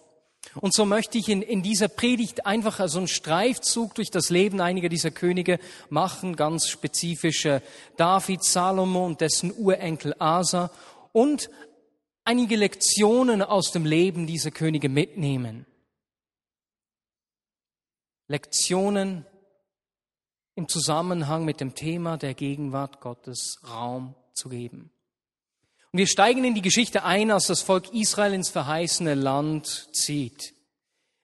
Und 0.57 0.75
so 0.75 0.85
möchte 0.85 1.19
ich 1.19 1.29
in, 1.29 1.43
in 1.43 1.63
dieser 1.63 1.89
Predigt 1.89 2.47
einfach 2.47 2.87
so 2.89 2.99
einen 2.99 3.09
Streifzug 3.09 3.95
durch 3.95 4.11
das 4.11 4.31
Leben 4.31 4.61
einiger 4.61 4.89
dieser 4.89 5.11
Könige 5.11 5.61
machen, 5.91 6.35
ganz 6.35 6.69
spezifische 6.69 7.63
David, 7.97 8.43
Salomo 8.43 9.07
und 9.07 9.21
dessen 9.21 9.53
Urenkel 9.57 10.15
Asa 10.19 10.71
und 11.13 11.51
einige 12.25 12.57
Lektionen 12.57 13.43
aus 13.43 13.71
dem 13.71 13.85
Leben 13.85 14.27
dieser 14.27 14.51
Könige 14.51 14.89
mitnehmen. 14.89 15.67
Lektionen 18.27 19.25
im 20.57 20.69
Zusammenhang 20.69 21.45
mit 21.45 21.61
dem 21.61 21.75
Thema 21.75 22.17
der 22.17 22.35
Gegenwart 22.35 23.01
Gottes 23.01 23.61
Raum 23.69 24.15
zu 24.35 24.49
geben. 24.49 24.91
Und 25.93 25.99
wir 25.99 26.07
steigen 26.07 26.45
in 26.45 26.55
die 26.55 26.63
Geschichte 26.63 27.05
ein, 27.05 27.31
als 27.31 27.47
das 27.47 27.63
Volk 27.63 27.93
Israel 27.93 28.33
ins 28.33 28.49
verheißene 28.49 29.15
Land 29.15 29.89
zieht. 29.93 30.55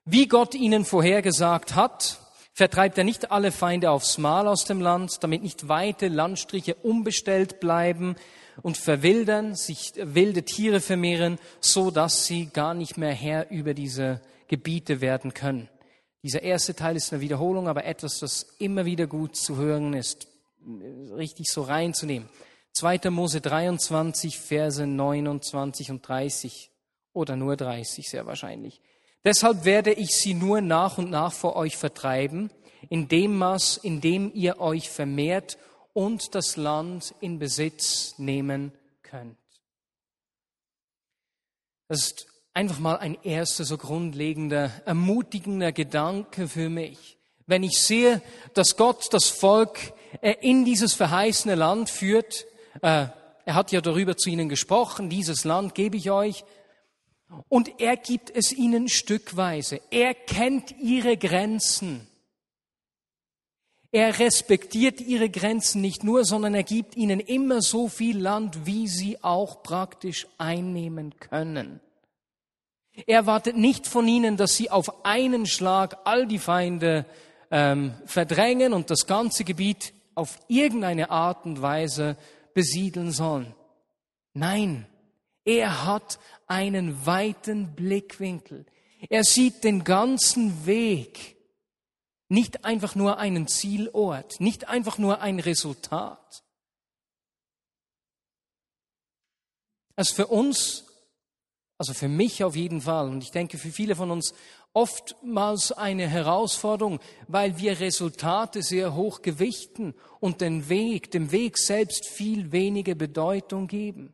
Wie 0.05 0.27
Gott 0.27 0.55
ihnen 0.55 0.85
vorhergesagt 0.85 1.75
hat, 1.75 2.19
vertreibt 2.53 2.99
er 2.99 3.05
nicht 3.05 3.31
alle 3.31 3.53
Feinde 3.53 3.91
aufs 3.91 4.19
Mal 4.19 4.49
aus 4.49 4.65
dem 4.65 4.81
Land, 4.81 5.23
damit 5.23 5.43
nicht 5.43 5.69
weite 5.69 6.09
Landstriche 6.09 6.75
unbestellt 6.75 7.61
bleiben, 7.61 8.17
und 8.63 8.77
verwildern, 8.77 9.55
sich 9.55 9.93
wilde 9.97 10.43
Tiere 10.45 10.81
vermehren, 10.81 11.39
so 11.61 11.91
dass 11.91 12.27
sie 12.27 12.47
gar 12.47 12.75
nicht 12.75 12.97
mehr 12.97 13.13
Herr 13.13 13.51
über 13.51 13.75
diese 13.75 14.21
Gebiete 14.49 15.01
werden 15.01 15.35
können. 15.35 15.69
Dieser 16.23 16.43
erste 16.43 16.75
Teil 16.75 16.97
ist 16.97 17.13
eine 17.13 17.21
Wiederholung, 17.21 17.69
aber 17.69 17.85
etwas, 17.85 18.19
das 18.19 18.55
immer 18.59 18.85
wieder 18.85 19.07
gut 19.07 19.37
zu 19.37 19.57
hören 19.57 19.95
ist, 19.95 20.27
richtig 21.17 21.47
so 21.49 21.63
reinzunehmen. 21.63 22.29
2. 22.77 23.11
Mose 23.11 23.41
23, 23.41 24.39
Verse 24.39 24.87
29 24.87 25.91
und 25.91 26.07
30 26.07 26.71
oder 27.15 27.35
nur 27.35 27.57
30 27.57 28.07
sehr 28.07 28.27
wahrscheinlich. 28.27 28.83
Deshalb 29.25 29.65
werde 29.65 29.95
ich 29.95 30.15
sie 30.15 30.35
nur 30.35 30.61
nach 30.61 30.99
und 30.99 31.11
nach 31.11 31.33
vor 31.33 31.57
euch 31.57 31.79
vertreiben, 31.79 32.51
in 32.91 33.09
dem 33.09 33.39
Maß, 33.39 33.79
in 33.79 34.03
dem 34.03 34.31
ihr 34.35 34.61
euch 34.61 34.91
vermehrt 34.91 35.57
und 35.95 36.35
das 36.35 36.59
Land 36.59 37.15
in 37.21 37.39
Besitz 37.39 38.19
nehmen 38.19 38.73
könnt. 39.03 39.39
Das 41.89 42.01
ist 42.01 42.27
einfach 42.53 42.79
mal 42.79 42.97
ein 42.97 43.17
erster 43.23 43.65
so 43.65 43.79
grundlegender, 43.79 44.71
ermutigender 44.85 45.73
Gedanke 45.73 46.47
für 46.47 46.69
mich. 46.69 47.17
Wenn 47.47 47.63
ich 47.63 47.81
sehe, 47.81 48.21
dass 48.53 48.77
Gott 48.77 49.15
das 49.15 49.31
Volk 49.31 49.95
äh, 50.21 50.35
in 50.43 50.67
dieses 50.67 50.93
verheißene 50.93 51.55
Land 51.55 51.89
führt, 51.89 52.45
äh, 52.83 53.07
er 53.45 53.55
hat 53.55 53.73
ja 53.73 53.81
darüber 53.81 54.17
zu 54.17 54.31
ihnen 54.31 54.49
gesprochen, 54.49 55.09
dieses 55.09 55.45
Land 55.45 55.75
gebe 55.75 55.97
ich 55.97 56.11
euch, 56.11 56.45
und 57.49 57.81
er 57.81 57.97
gibt 57.97 58.31
es 58.35 58.53
ihnen 58.53 58.89
stückweise. 58.89 59.81
Er 59.91 60.15
kennt 60.15 60.75
ihre 60.81 61.17
Grenzen. 61.17 62.07
Er 63.91 64.19
respektiert 64.19 65.01
ihre 65.01 65.31
Grenzen 65.31 65.81
nicht 65.81 66.05
nur, 66.05 66.25
sondern 66.25 66.55
er 66.55 66.63
gibt 66.63 66.97
ihnen 66.97 67.19
immer 67.21 67.63
so 67.63 67.89
viel 67.89 68.19
Land, 68.19 68.67
wie 68.67 68.89
sie 68.89 69.23
auch 69.25 69.63
praktisch 69.63 70.27
einnehmen 70.39 71.15
können. 71.19 71.81
Er 73.07 73.27
wartet 73.27 73.57
nicht 73.57 73.87
von 73.87 74.07
ihnen, 74.09 74.37
dass 74.37 74.57
sie 74.57 74.71
auf 74.71 75.05
einen 75.05 75.47
Schlag 75.47 75.99
all 76.05 76.27
die 76.27 76.39
Feinde 76.39 77.07
ähm, 77.51 77.95
verdrängen 78.07 78.73
und 78.73 78.91
das 78.91 79.07
ganze 79.07 79.45
Gebiet 79.45 79.93
auf 80.15 80.39
irgendeine 80.49 81.11
Art 81.11 81.45
und 81.45 81.61
Weise 81.61 82.17
besiedeln 82.57 83.13
sollen. 83.13 83.55
Nein, 84.33 84.87
er 85.45 85.85
hat 85.85 86.19
einen 86.47 87.05
weiten 87.05 87.75
Blickwinkel. 87.75 88.65
Er 89.11 89.25
sieht 89.25 89.63
den 89.63 89.85
ganzen 89.85 90.65
Weg 90.65 91.37
nicht 92.29 92.65
einfach 92.65 92.95
nur 92.95 93.19
einen 93.19 93.47
Zielort, 93.47 94.41
nicht 94.41 94.69
einfach 94.69 94.97
nur 94.97 95.21
ein 95.21 95.39
Resultat. 95.39 96.45
Also 99.95 100.15
für 100.15 100.29
uns, 100.29 100.87
also 101.77 101.93
für 101.93 102.09
mich 102.09 102.43
auf 102.43 102.57
jeden 102.57 102.81
Fall 102.81 103.11
und 103.11 103.23
ich 103.23 103.33
denke 103.33 103.59
für 103.59 103.71
viele 103.71 103.97
von 103.97 104.11
uns 104.11 104.33
oftmals 104.77 105.73
eine 105.73 106.07
Herausforderung, 106.07 107.01
weil 107.29 107.57
wir 107.59 107.81
Resultate 107.81 108.63
sehr 108.63 108.95
hoch 108.95 109.23
gewichten 109.23 109.95
und 110.21 110.43
den 110.43 110.69
Weg, 110.69 111.11
dem 111.11 111.33
Weg 111.33 111.57
selbst 111.57 112.07
viel 112.11 112.53
weniger 112.53 112.95
Bedeutung 112.95 113.69
geben. 113.69 114.13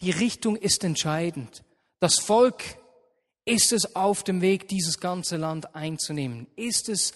Die 0.00 0.12
Richtung 0.12 0.56
ist 0.56 0.82
entscheidend. 0.82 1.62
Das 2.00 2.18
Volk 2.18 2.62
ist 3.44 3.72
es 3.72 3.94
auf 3.94 4.22
dem 4.24 4.40
Weg, 4.40 4.66
dieses 4.68 4.98
ganze 4.98 5.36
Land 5.36 5.74
einzunehmen? 5.74 6.46
Ist 6.56 6.88
es, 6.88 7.12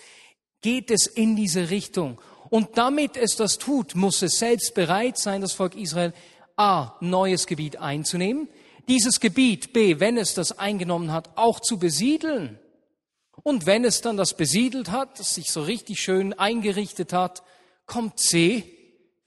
geht 0.60 0.90
es 0.90 1.06
in 1.06 1.34
diese 1.34 1.70
Richtung? 1.70 2.20
Und 2.50 2.76
damit 2.76 3.16
es 3.16 3.36
das 3.36 3.56
tut, 3.56 3.94
muss 3.94 4.20
es 4.20 4.38
selbst 4.38 4.74
bereit 4.74 5.16
sein, 5.16 5.40
das 5.40 5.54
Volk 5.54 5.76
Israel, 5.76 6.12
A, 6.56 6.94
neues 7.00 7.46
Gebiet 7.46 7.78
einzunehmen, 7.78 8.48
dieses 8.88 9.20
Gebiet, 9.20 9.72
B, 9.72 10.00
wenn 10.00 10.16
es 10.16 10.34
das 10.34 10.58
eingenommen 10.58 11.12
hat, 11.12 11.30
auch 11.36 11.60
zu 11.60 11.78
besiedeln. 11.78 12.58
Und 13.42 13.66
wenn 13.66 13.84
es 13.84 14.00
dann 14.00 14.16
das 14.16 14.34
besiedelt 14.34 14.90
hat, 14.90 15.18
das 15.18 15.34
sich 15.34 15.50
so 15.50 15.62
richtig 15.62 16.00
schön 16.00 16.32
eingerichtet 16.32 17.12
hat, 17.12 17.42
kommt 17.86 18.18
C, 18.18 18.64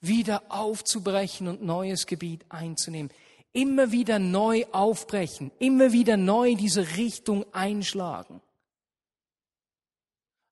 wieder 0.02 0.44
aufzubrechen 0.50 1.48
und 1.48 1.64
neues 1.64 2.06
Gebiet 2.06 2.46
einzunehmen 2.50 3.12
immer 3.54 3.92
wieder 3.92 4.20
neu 4.20 4.66
aufbrechen, 4.72 5.52
immer 5.60 5.94
wieder 5.94 6.18
neu 6.18 6.56
diese 6.56 6.98
Richtung 6.98 7.46
einschlagen. 7.54 8.42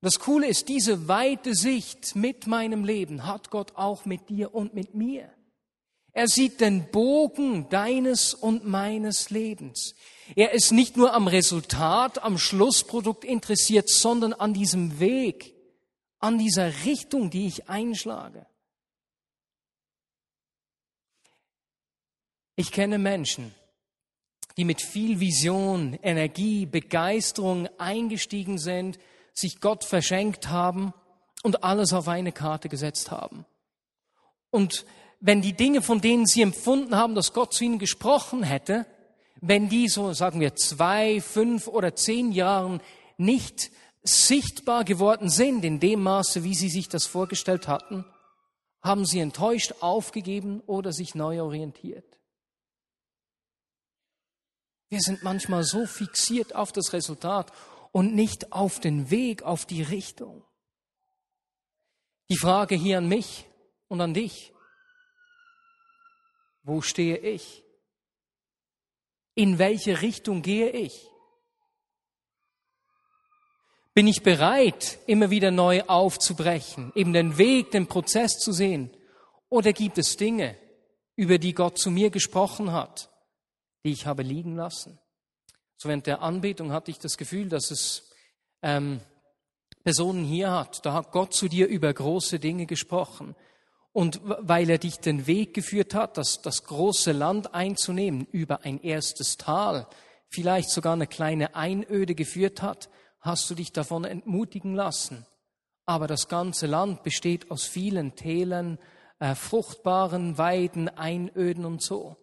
Das 0.02 0.20
Coole 0.20 0.48
ist, 0.48 0.70
diese 0.70 1.08
weite 1.08 1.54
Sicht 1.54 2.16
mit 2.16 2.48
meinem 2.48 2.86
Leben 2.86 3.26
hat 3.26 3.52
Gott 3.52 3.76
auch 3.76 4.06
mit 4.06 4.30
dir 4.30 4.56
und 4.56 4.74
mit 4.74 4.96
mir. 4.96 5.30
Er 6.14 6.28
sieht 6.28 6.60
den 6.60 6.92
Bogen 6.92 7.70
deines 7.70 8.34
und 8.34 8.66
meines 8.66 9.30
Lebens. 9.30 9.96
Er 10.36 10.52
ist 10.52 10.72
nicht 10.72 10.98
nur 10.98 11.14
am 11.14 11.28
Resultat, 11.28 12.22
am 12.24 12.38
Schlussprodukt 12.38 13.24
interessiert, 13.24 13.90
sondern 13.90 14.34
an 14.34 14.54
diesem 14.54 15.00
Weg, 15.00 15.54
an 16.20 16.38
dieser 16.38 16.86
Richtung, 16.86 17.30
die 17.30 17.48
ich 17.48 17.70
einschlage. 17.70 18.46
Ich 22.56 22.72
kenne 22.72 22.98
Menschen, 22.98 23.56
die 24.58 24.66
mit 24.66 24.82
viel 24.82 25.20
Vision, 25.20 25.98
Energie, 26.04 26.66
Begeisterung 26.66 27.68
eingestiegen 27.80 28.58
sind, 28.58 29.00
sich 29.34 29.62
Gott 29.62 29.86
verschenkt 29.86 30.50
haben 30.50 30.94
und 31.44 31.64
alles 31.64 31.94
auf 31.94 32.08
eine 32.08 32.34
Karte 32.34 32.70
gesetzt 32.70 33.12
haben. 33.12 33.46
Und 34.50 34.86
wenn 35.22 35.42
die 35.42 35.54
Dinge, 35.54 35.82
von 35.82 36.02
denen 36.02 36.26
sie 36.26 36.42
empfunden 36.42 36.96
haben, 36.96 37.16
dass 37.16 37.32
Gott 37.32 37.54
zu 37.54 37.64
ihnen 37.64 37.80
gesprochen 37.80 38.44
hätte, 38.44 38.86
wenn 39.40 39.70
die 39.70 39.88
so, 39.88 40.14
sagen 40.14 40.40
wir, 40.40 40.56
zwei, 40.56 41.22
fünf 41.22 41.68
oder 41.68 41.96
zehn 41.96 42.32
Jahren 42.32 42.82
nicht 43.18 43.72
sichtbar 44.04 44.84
geworden 44.84 45.30
sind 45.30 45.64
in 45.64 45.80
dem 45.80 46.02
Maße, 46.02 46.44
wie 46.44 46.56
sie 46.56 46.70
sich 46.70 46.90
das 46.90 47.06
vorgestellt 47.06 47.68
hatten, 47.68 48.04
haben 48.82 49.06
sie 49.06 49.20
enttäuscht 49.20 49.76
aufgegeben 49.80 50.62
oder 50.62 50.92
sich 50.92 51.14
neu 51.14 51.42
orientiert. 51.42 52.20
Wir 54.90 55.00
sind 55.00 55.24
manchmal 55.24 55.64
so 55.64 55.86
fixiert 55.86 56.56
auf 56.56 56.72
das 56.72 56.94
Resultat 56.94 57.52
und 57.92 58.16
nicht 58.16 58.52
auf 58.52 58.80
den 58.80 59.12
Weg, 59.12 59.44
auf 59.44 59.66
die 59.66 59.84
Richtung. 59.84 60.44
Die 62.30 62.38
Frage 62.38 62.76
hier 62.76 62.98
an 62.98 63.08
mich 63.08 63.46
und 63.88 64.02
an 64.02 64.14
dich. 64.14 64.51
Wo 66.64 66.82
stehe 66.82 67.18
ich? 67.18 67.64
In 69.36 69.60
welche 69.60 70.02
Richtung 70.02 70.42
gehe 70.42 70.70
ich? 70.70 71.08
Bin 73.94 74.08
ich 74.08 74.24
bereit, 74.24 75.00
immer 75.08 75.30
wieder 75.30 75.52
neu 75.52 75.84
aufzubrechen, 75.84 76.92
eben 76.96 77.14
den 77.14 77.38
Weg, 77.38 77.72
den 77.72 77.88
Prozess 77.88 78.38
zu 78.38 78.54
sehen? 78.54 78.90
Oder 79.50 79.74
gibt 79.74 79.98
es 79.98 80.16
Dinge, 80.16 80.58
über 81.16 81.38
die 81.38 81.54
Gott 81.54 81.78
zu 81.78 81.92
mir 81.92 82.10
gesprochen 82.10 82.72
hat, 82.72 83.10
die 83.84 83.92
ich 83.92 84.06
habe 84.06 84.24
liegen 84.24 84.56
lassen. 84.56 85.00
So 85.78 85.90
während 85.90 86.08
der 86.08 86.22
Anbetung 86.22 86.72
hatte 86.72 86.92
ich 86.92 87.00
das 87.00 87.18
Gefühl, 87.18 87.50
dass 87.50 87.70
es 87.72 88.12
ähm, 88.62 89.02
Personen 89.84 90.24
hier 90.24 90.52
hat. 90.52 90.86
Da 90.86 90.94
hat 90.94 91.12
Gott 91.12 91.34
zu 91.34 91.48
dir 91.48 91.68
über 91.68 91.94
große 91.94 92.40
Dinge 92.40 92.66
gesprochen. 92.66 93.36
Und 93.94 94.22
weil 94.24 94.70
er 94.70 94.78
dich 94.78 95.00
den 95.00 95.28
Weg 95.28 95.54
geführt 95.54 95.94
hat, 95.94 96.18
das, 96.18 96.42
das 96.42 96.64
große 96.64 97.12
Land 97.12 97.54
einzunehmen, 97.54 98.26
über 98.32 98.64
ein 98.64 98.82
erstes 98.82 99.38
Tal, 99.38 99.88
vielleicht 100.30 100.70
sogar 100.70 100.94
eine 100.94 101.08
kleine 101.08 101.56
Einöde 101.56 102.16
geführt 102.16 102.62
hat, 102.62 102.90
hast 103.20 103.50
du 103.50 103.56
dich 103.56 103.72
davon 103.74 104.06
entmutigen 104.06 104.74
lassen. 104.74 105.26
Aber 105.86 106.08
das 106.08 106.30
ganze 106.30 106.68
Land 106.68 107.04
besteht 107.04 107.52
aus 107.52 107.66
vielen 107.66 108.16
Tälern, 108.16 108.80
äh, 109.20 109.36
fruchtbaren 109.36 110.38
Weiden, 110.38 110.88
Einöden 110.90 111.66
und 111.66 111.82
so. 111.82 112.18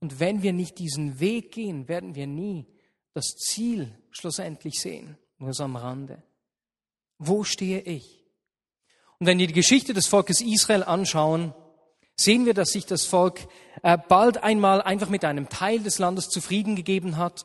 Und 0.00 0.20
wenn 0.20 0.42
wir 0.42 0.52
nicht 0.52 0.78
diesen 0.78 1.18
Weg 1.20 1.52
gehen, 1.52 1.88
werden 1.88 2.14
wir 2.14 2.26
nie 2.26 2.66
das 3.14 3.34
Ziel 3.36 3.98
schlussendlich 4.10 4.80
sehen, 4.80 5.18
nur 5.38 5.52
so 5.52 5.64
am 5.64 5.76
Rande. 5.76 6.22
Wo 7.18 7.42
stehe 7.42 7.80
ich? 7.80 8.17
Und 9.20 9.26
wenn 9.26 9.38
wir 9.38 9.46
die 9.46 9.52
Geschichte 9.52 9.94
des 9.94 10.06
Volkes 10.06 10.40
Israel 10.40 10.84
anschauen, 10.84 11.54
sehen 12.16 12.46
wir, 12.46 12.54
dass 12.54 12.70
sich 12.70 12.86
das 12.86 13.04
Volk 13.04 13.48
äh, 13.82 13.96
bald 13.96 14.42
einmal 14.42 14.82
einfach 14.82 15.08
mit 15.08 15.24
einem 15.24 15.48
Teil 15.48 15.80
des 15.80 15.98
Landes 15.98 16.28
zufrieden 16.28 16.76
gegeben 16.76 17.16
hat, 17.16 17.44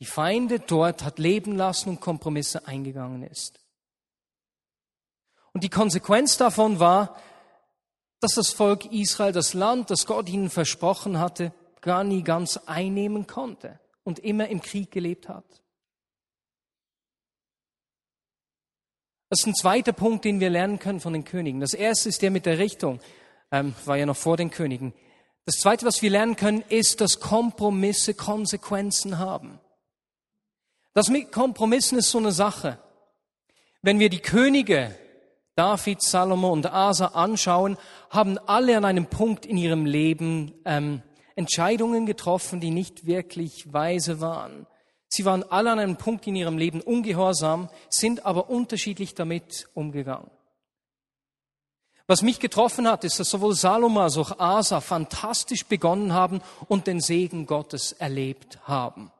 die 0.00 0.06
Feinde 0.06 0.58
dort 0.58 1.04
hat 1.04 1.18
leben 1.18 1.56
lassen 1.56 1.90
und 1.90 2.00
Kompromisse 2.00 2.66
eingegangen 2.66 3.22
ist. 3.22 3.60
Und 5.52 5.64
die 5.64 5.68
Konsequenz 5.68 6.36
davon 6.36 6.80
war, 6.80 7.16
dass 8.20 8.34
das 8.34 8.50
Volk 8.50 8.86
Israel 8.92 9.32
das 9.32 9.54
Land, 9.54 9.90
das 9.90 10.06
Gott 10.06 10.28
ihnen 10.28 10.50
versprochen 10.50 11.18
hatte, 11.18 11.52
gar 11.80 12.04
nie 12.04 12.22
ganz 12.22 12.56
einnehmen 12.56 13.26
konnte 13.26 13.80
und 14.04 14.18
immer 14.18 14.48
im 14.48 14.60
Krieg 14.60 14.90
gelebt 14.90 15.28
hat. 15.28 15.61
Das 19.32 19.40
ist 19.40 19.46
ein 19.46 19.54
zweiter 19.54 19.94
Punkt, 19.94 20.26
den 20.26 20.40
wir 20.40 20.50
lernen 20.50 20.78
können 20.78 21.00
von 21.00 21.14
den 21.14 21.24
Königen. 21.24 21.58
Das 21.58 21.72
erste 21.72 22.10
ist 22.10 22.20
der 22.20 22.30
mit 22.30 22.44
der 22.44 22.58
Richtung, 22.58 23.00
ähm, 23.50 23.74
war 23.86 23.96
ja 23.96 24.04
noch 24.04 24.18
vor 24.18 24.36
den 24.36 24.50
Königen. 24.50 24.92
Das 25.46 25.54
zweite, 25.54 25.86
was 25.86 26.02
wir 26.02 26.10
lernen 26.10 26.36
können, 26.36 26.62
ist, 26.68 27.00
dass 27.00 27.18
Kompromisse 27.18 28.12
Konsequenzen 28.12 29.18
haben. 29.18 29.58
Das 30.92 31.08
mit 31.08 31.32
Kompromissen 31.32 31.96
ist 31.96 32.10
so 32.10 32.18
eine 32.18 32.30
Sache. 32.30 32.78
Wenn 33.80 33.98
wir 34.00 34.10
die 34.10 34.20
Könige 34.20 34.94
David, 35.54 36.02
Salomo 36.02 36.52
und 36.52 36.70
Asa 36.70 37.06
anschauen, 37.06 37.78
haben 38.10 38.36
alle 38.36 38.76
an 38.76 38.84
einem 38.84 39.06
Punkt 39.06 39.46
in 39.46 39.56
ihrem 39.56 39.86
Leben 39.86 40.52
ähm, 40.66 41.00
Entscheidungen 41.36 42.04
getroffen, 42.04 42.60
die 42.60 42.70
nicht 42.70 43.06
wirklich 43.06 43.72
weise 43.72 44.20
waren. 44.20 44.66
Sie 45.14 45.26
waren 45.26 45.44
alle 45.50 45.70
an 45.70 45.78
einem 45.78 45.96
Punkt 45.96 46.26
in 46.26 46.36
ihrem 46.36 46.56
Leben 46.56 46.80
ungehorsam, 46.80 47.68
sind 47.90 48.24
aber 48.24 48.48
unterschiedlich 48.48 49.14
damit 49.14 49.68
umgegangen. 49.74 50.30
Was 52.06 52.22
mich 52.22 52.40
getroffen 52.40 52.88
hat, 52.88 53.04
ist, 53.04 53.20
dass 53.20 53.28
sowohl 53.28 53.54
Salomo 53.54 54.00
als 54.00 54.16
auch 54.16 54.38
Asa 54.38 54.80
fantastisch 54.80 55.66
begonnen 55.66 56.14
haben 56.14 56.40
und 56.66 56.86
den 56.86 57.02
Segen 57.02 57.44
Gottes 57.44 57.92
erlebt 57.92 58.58
haben. 58.64 59.12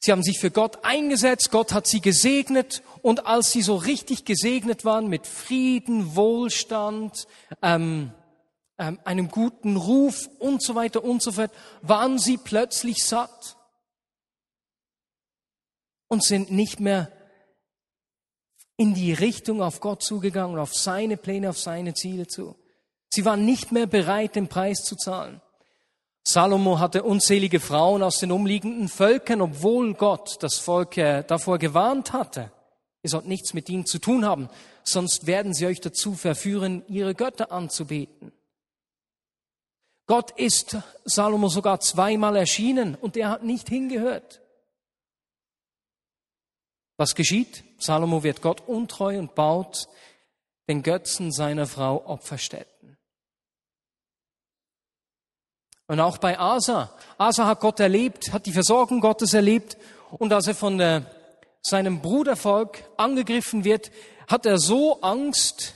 Sie 0.00 0.10
haben 0.10 0.24
sich 0.24 0.40
für 0.40 0.50
Gott 0.50 0.84
eingesetzt, 0.84 1.52
Gott 1.52 1.72
hat 1.72 1.86
sie 1.86 2.00
gesegnet 2.00 2.82
und 3.02 3.26
als 3.28 3.52
sie 3.52 3.62
so 3.62 3.76
richtig 3.76 4.24
gesegnet 4.24 4.84
waren 4.84 5.06
mit 5.06 5.28
Frieden, 5.28 6.16
Wohlstand, 6.16 7.28
ähm, 7.62 8.12
ähm, 8.78 8.98
einem 9.04 9.28
guten 9.28 9.76
Ruf 9.76 10.28
und 10.40 10.60
so 10.60 10.74
weiter 10.74 11.04
und 11.04 11.22
so 11.22 11.30
fort, 11.30 11.52
waren 11.82 12.18
sie 12.18 12.36
plötzlich 12.36 13.04
satt 13.04 13.56
und 16.10 16.22
sind 16.22 16.50
nicht 16.50 16.80
mehr 16.80 17.10
in 18.76 18.94
die 18.94 19.12
Richtung 19.12 19.62
auf 19.62 19.80
Gott 19.80 20.02
zugegangen, 20.02 20.58
auf 20.58 20.74
seine 20.74 21.16
Pläne, 21.16 21.48
auf 21.48 21.58
seine 21.58 21.94
Ziele 21.94 22.26
zu. 22.26 22.56
Sie 23.08 23.24
waren 23.24 23.44
nicht 23.44 23.72
mehr 23.72 23.86
bereit, 23.86 24.36
den 24.36 24.48
Preis 24.48 24.84
zu 24.84 24.96
zahlen. 24.96 25.40
Salomo 26.22 26.78
hatte 26.78 27.02
unzählige 27.02 27.60
Frauen 27.60 28.02
aus 28.02 28.18
den 28.18 28.32
umliegenden 28.32 28.88
Völkern, 28.88 29.40
obwohl 29.40 29.94
Gott 29.94 30.36
das 30.40 30.58
Volk 30.58 30.94
davor 30.94 31.58
gewarnt 31.58 32.12
hatte. 32.12 32.52
Ihr 33.02 33.10
sollt 33.10 33.26
nichts 33.26 33.54
mit 33.54 33.68
ihnen 33.68 33.86
zu 33.86 33.98
tun 33.98 34.24
haben, 34.24 34.48
sonst 34.82 35.26
werden 35.26 35.54
sie 35.54 35.66
euch 35.66 35.80
dazu 35.80 36.14
verführen, 36.14 36.84
ihre 36.88 37.14
Götter 37.14 37.52
anzubeten. 37.52 38.32
Gott 40.06 40.32
ist 40.32 40.76
Salomo 41.04 41.48
sogar 41.48 41.80
zweimal 41.80 42.36
erschienen 42.36 42.96
und 42.96 43.16
er 43.16 43.30
hat 43.30 43.44
nicht 43.44 43.68
hingehört. 43.68 44.40
Was 47.00 47.14
geschieht? 47.14 47.64
Salomo 47.78 48.22
wird 48.24 48.42
Gott 48.42 48.68
untreu 48.68 49.18
und 49.18 49.34
baut 49.34 49.88
den 50.68 50.82
Götzen 50.82 51.32
seiner 51.32 51.66
Frau 51.66 52.06
Opferstätten. 52.06 52.98
Und 55.86 55.98
auch 55.98 56.18
bei 56.18 56.38
Asa. 56.38 56.94
Asa 57.16 57.46
hat 57.46 57.60
Gott 57.60 57.80
erlebt, 57.80 58.34
hat 58.34 58.44
die 58.44 58.52
Versorgung 58.52 59.00
Gottes 59.00 59.32
erlebt. 59.32 59.78
Und 60.10 60.30
als 60.34 60.48
er 60.48 60.54
von 60.54 60.78
äh, 60.78 61.00
seinem 61.62 62.02
Brudervolk 62.02 62.84
angegriffen 62.98 63.64
wird, 63.64 63.90
hat 64.28 64.44
er 64.44 64.58
so 64.58 65.00
Angst, 65.00 65.72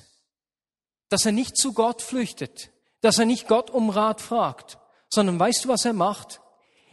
dass 1.08 1.24
er 1.24 1.32
nicht 1.32 1.56
zu 1.56 1.72
Gott 1.72 2.02
flüchtet, 2.02 2.68
dass 3.00 3.18
er 3.18 3.24
nicht 3.24 3.48
Gott 3.48 3.70
um 3.70 3.88
Rat 3.88 4.20
fragt, 4.20 4.76
sondern 5.08 5.40
weißt 5.40 5.64
du, 5.64 5.70
was 5.70 5.86
er 5.86 5.94
macht? 5.94 6.42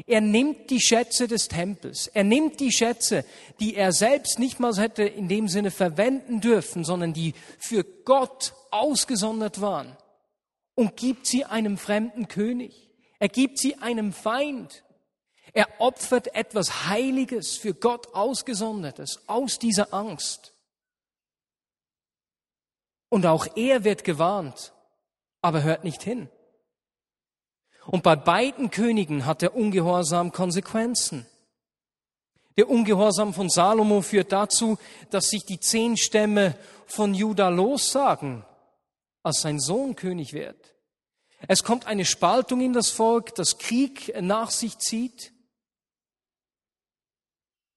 Er 0.08 0.22
nimmt 0.22 0.70
die 0.70 0.82
Schätze 0.82 1.28
des 1.28 1.48
Tempels. 1.48 2.08
Er 2.08 2.24
nimmt 2.24 2.60
die 2.60 2.72
Schätze, 2.72 3.26
die 3.60 3.76
er 3.76 3.92
selbst 3.92 4.40
nicht 4.40 4.60
mal 4.60 4.76
hätte 4.76 5.04
in 5.04 5.28
dem 5.28 5.48
Sinne 5.48 5.72
verwenden 5.72 6.42
dürfen, 6.42 6.84
sondern 6.84 7.14
die 7.14 7.34
für 7.60 7.84
Gott 7.84 8.54
ausgesondert 8.72 9.62
waren 9.62 9.96
und 10.76 10.96
gibt 10.98 11.28
sie 11.28 11.46
einem 11.46 11.78
fremden 11.78 12.28
König. 12.28 12.90
Er 13.20 13.30
gibt 13.30 13.60
sie 13.60 13.78
einem 13.78 14.14
Feind. 14.14 14.84
Er 15.54 15.68
opfert 15.80 16.34
etwas 16.34 16.88
Heiliges, 16.88 17.58
für 17.58 17.74
Gott 17.74 18.14
ausgesondertes, 18.14 19.28
aus 19.28 19.60
dieser 19.60 19.94
Angst. 19.94 20.54
Und 23.10 23.26
auch 23.26 23.46
er 23.56 23.84
wird 23.84 24.06
gewarnt, 24.06 24.74
aber 25.42 25.64
hört 25.64 25.84
nicht 25.84 26.02
hin. 26.02 26.30
Und 27.88 28.04
bei 28.04 28.16
beiden 28.16 28.70
Königen 28.70 29.26
hat 29.26 29.42
der 29.42 29.56
Ungehorsam 29.56 30.32
Konsequenzen. 30.32 31.26
Der 32.58 32.70
Ungehorsam 32.70 33.34
von 33.34 33.50
Salomo 33.50 34.02
führt 34.02 34.32
dazu, 34.32 34.78
dass 35.10 35.30
sich 35.30 35.46
die 35.46 35.60
zehn 35.60 35.98
Stämme 35.98 36.58
von 36.86 37.14
Juda 37.14 37.50
lossagen, 37.50 38.46
als 39.24 39.42
sein 39.42 39.60
Sohn 39.60 39.96
König 39.96 40.34
wird. 40.34 40.76
Es 41.48 41.64
kommt 41.64 41.88
eine 41.88 42.06
Spaltung 42.06 42.62
in 42.62 42.74
das 42.74 42.90
Volk, 42.90 43.34
das 43.36 43.58
Krieg 43.58 44.14
nach 44.22 44.52
sich 44.52 44.78
zieht 44.78 45.32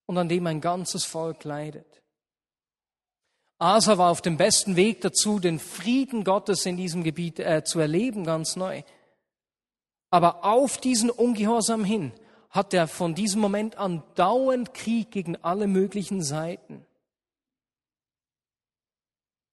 und 0.06 0.18
an 0.18 0.28
dem 0.28 0.46
ein 0.46 0.60
ganzes 0.60 1.04
Volk 1.04 1.44
leidet. 1.44 2.02
Asa 3.58 3.96
war 3.96 4.10
auf 4.10 4.20
dem 4.20 4.36
besten 4.36 4.76
Weg 4.76 5.00
dazu, 5.00 5.38
den 5.38 5.58
Frieden 5.58 6.24
Gottes 6.24 6.66
in 6.66 6.76
diesem 6.76 7.04
Gebiet 7.04 7.38
äh, 7.38 7.64
zu 7.64 7.78
erleben, 7.78 8.24
ganz 8.24 8.56
neu. 8.56 8.82
Aber 10.10 10.44
auf 10.44 10.78
diesen 10.78 11.10
Ungehorsam 11.10 11.84
hin 11.84 12.12
hat 12.50 12.72
er 12.72 12.86
von 12.86 13.14
diesem 13.14 13.40
Moment 13.40 13.76
an 13.78 14.04
dauernd 14.14 14.74
Krieg 14.74 15.10
gegen 15.10 15.36
alle 15.36 15.66
möglichen 15.66 16.22
Seiten. 16.22 16.86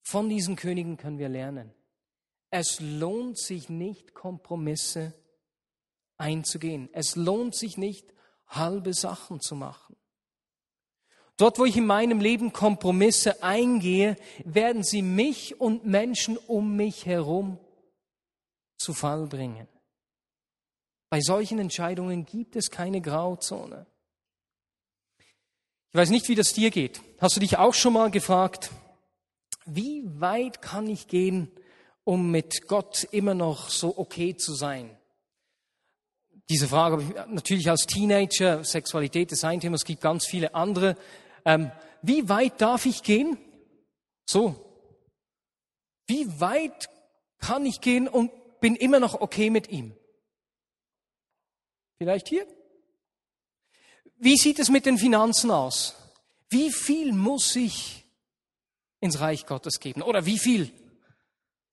Von 0.04 0.30
diesen 0.30 0.56
Königen 0.56 0.98
können 0.98 1.18
wir 1.18 1.30
lernen. 1.30 1.74
Es 2.52 2.80
lohnt 2.80 3.40
sich 3.40 3.70
nicht, 3.70 4.14
Kompromisse 4.14 5.14
einzugehen. 6.18 6.90
Es 6.94 7.16
lohnt 7.16 7.56
sich 7.56 7.78
nicht, 7.78 8.14
halbe 8.48 8.94
Sachen 8.94 9.40
zu 9.40 9.56
machen. 9.56 9.96
Dort, 11.38 11.58
wo 11.58 11.66
ich 11.66 11.78
in 11.78 11.88
meinem 11.88 12.20
Leben 12.20 12.54
Kompromisse 12.54 13.42
eingehe, 13.42 14.16
werden 14.46 14.84
sie 14.84 15.02
mich 15.02 15.60
und 15.60 15.86
Menschen 15.86 16.38
um 16.38 16.76
mich 16.76 17.06
herum 17.06 17.58
zu 18.78 18.94
Fall 18.94 19.26
bringen. 19.26 19.68
Bei 21.12 21.20
solchen 21.20 21.60
Entscheidungen 21.60 22.26
gibt 22.26 22.56
es 22.56 22.72
keine 22.72 23.02
Grauzone. 23.02 23.86
Ich 25.90 25.96
weiß 25.96 26.10
nicht, 26.10 26.30
wie 26.30 26.36
das 26.36 26.54
dir 26.54 26.72
geht. 26.72 27.02
Hast 27.20 27.36
du 27.36 27.42
dich 27.42 27.58
auch 27.58 27.74
schon 27.74 27.92
mal 27.92 28.10
gefragt, 28.10 28.72
wie 29.66 30.04
weit 30.06 30.62
kann 30.62 30.88
ich 30.88 31.10
gehen, 31.10 31.52
um 32.06 32.32
mit 32.32 32.66
Gott 32.66 33.04
immer 33.12 33.34
noch 33.34 33.70
so 33.70 33.98
okay 33.98 34.38
zu 34.38 34.54
sein? 34.54 34.98
Diese 36.50 36.70
Frage 36.70 36.96
habe 36.96 37.04
ich 37.04 37.34
natürlich 37.34 37.70
als 37.70 37.88
Teenager, 37.88 38.64
Sexualität 38.64 39.34
ist 39.34 39.44
ein 39.44 39.60
Thema, 39.60 39.76
es 39.76 39.84
gibt 39.84 40.00
ganz 40.00 40.26
viele 40.26 40.56
andere. 40.56 40.96
Ähm, 41.44 41.72
wie 42.02 42.30
weit 42.30 42.62
darf 42.62 42.86
ich 42.86 43.04
gehen? 43.04 43.38
So. 44.26 44.56
Wie 46.08 46.40
weit 46.40 46.88
kann 47.38 47.66
ich 47.66 47.82
gehen 47.82 48.08
und 48.08 48.32
bin 48.62 48.78
immer 48.78 49.02
noch 49.02 49.20
okay 49.20 49.50
mit 49.50 49.70
ihm? 49.70 49.94
Vielleicht 52.02 52.30
hier? 52.30 52.48
Wie 54.18 54.36
sieht 54.36 54.58
es 54.58 54.70
mit 54.70 54.88
den 54.88 54.98
Finanzen 54.98 55.52
aus? 55.52 55.96
Wie 56.50 56.72
viel 56.72 57.14
muss 57.14 57.56
ich 57.56 58.04
ins 59.02 59.20
Reich 59.20 59.46
Gottes 59.46 59.80
geben? 59.80 60.02
Oder 60.02 60.26
wie 60.26 60.40
viel 60.40 60.72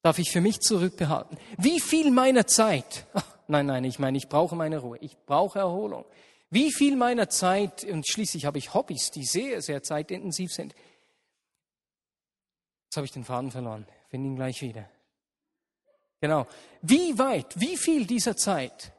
darf 0.03 0.19
ich 0.19 0.31
für 0.31 0.43
mich 0.43 0.61
zurückbehalten? 0.61 1.39
Wie 1.57 1.81
viel 1.81 2.11
meiner 2.11 2.47
Zeit? 2.47 3.07
Nein, 3.47 3.65
nein, 3.65 3.85
ich 3.85 3.99
meine, 3.99 4.19
ich 4.19 4.29
brauche 4.29 4.55
meine 4.55 4.77
Ruhe, 4.81 4.99
ich 4.99 5.17
brauche 5.25 5.61
Erholung. 5.61 6.05
Wie 6.51 6.75
viel 6.75 6.97
meiner 6.97 7.31
Zeit, 7.31 7.85
und 7.85 8.07
schließlich 8.07 8.45
habe 8.45 8.59
ich 8.59 8.75
Hobbys, 8.75 9.11
die 9.11 9.25
sehr, 9.25 9.63
sehr 9.63 9.83
zeitintensiv 9.83 10.53
sind. 10.53 10.75
Jetzt 12.85 12.97
habe 12.99 13.07
ich 13.07 13.13
den 13.13 13.25
Faden 13.25 13.51
verloren, 13.51 13.87
finde 14.11 14.29
ihn 14.29 14.37
gleich 14.37 14.61
wieder. 14.61 14.91
Genau. 16.21 16.47
Wie 16.83 17.19
weit, 17.19 17.59
wie 17.59 17.79
viel 17.79 18.05
dieser 18.05 18.37
Zeit? 18.37 18.93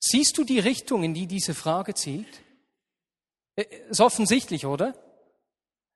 Siehst 0.00 0.38
du 0.38 0.44
die 0.44 0.58
Richtung, 0.58 1.04
in 1.04 1.14
die 1.14 1.26
diese 1.26 1.54
Frage 1.54 1.94
zielt? 1.94 2.40
Äh, 3.54 3.64
ist 3.90 4.00
offensichtlich, 4.00 4.64
oder? 4.66 4.94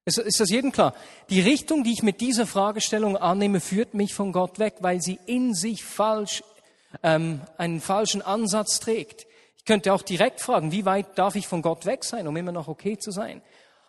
Ist, 0.05 0.19
ist 0.19 0.41
das 0.41 0.51
jedem 0.51 0.71
klar? 0.71 0.95
Die 1.31 1.41
Richtung, 1.41 1.83
die 1.83 1.93
ich 1.93 2.03
mit 2.03 2.21
dieser 2.21 2.47
Fragestellung 2.47 3.17
annehme, 3.17 3.61
führt 3.61 3.95
mich 3.95 4.13
von 4.13 4.33
Gott 4.33 4.59
weg, 4.59 4.77
weil 4.81 5.01
sie 5.01 5.19
in 5.27 5.55
sich 5.55 5.83
falsch, 5.83 6.45
ähm, 7.03 7.41
einen 7.57 7.81
falschen 7.81 8.21
Ansatz 8.21 8.79
trägt. 8.81 9.27
Ich 9.57 9.65
könnte 9.65 9.95
auch 9.95 10.03
direkt 10.03 10.43
fragen, 10.43 10.73
wie 10.73 10.85
weit 10.85 11.19
darf 11.19 11.37
ich 11.37 11.49
von 11.49 11.63
Gott 11.63 11.87
weg 11.87 12.05
sein, 12.05 12.29
um 12.29 12.37
immer 12.37 12.53
noch 12.53 12.69
okay 12.69 12.99
zu 12.99 13.11
sein? 13.11 13.41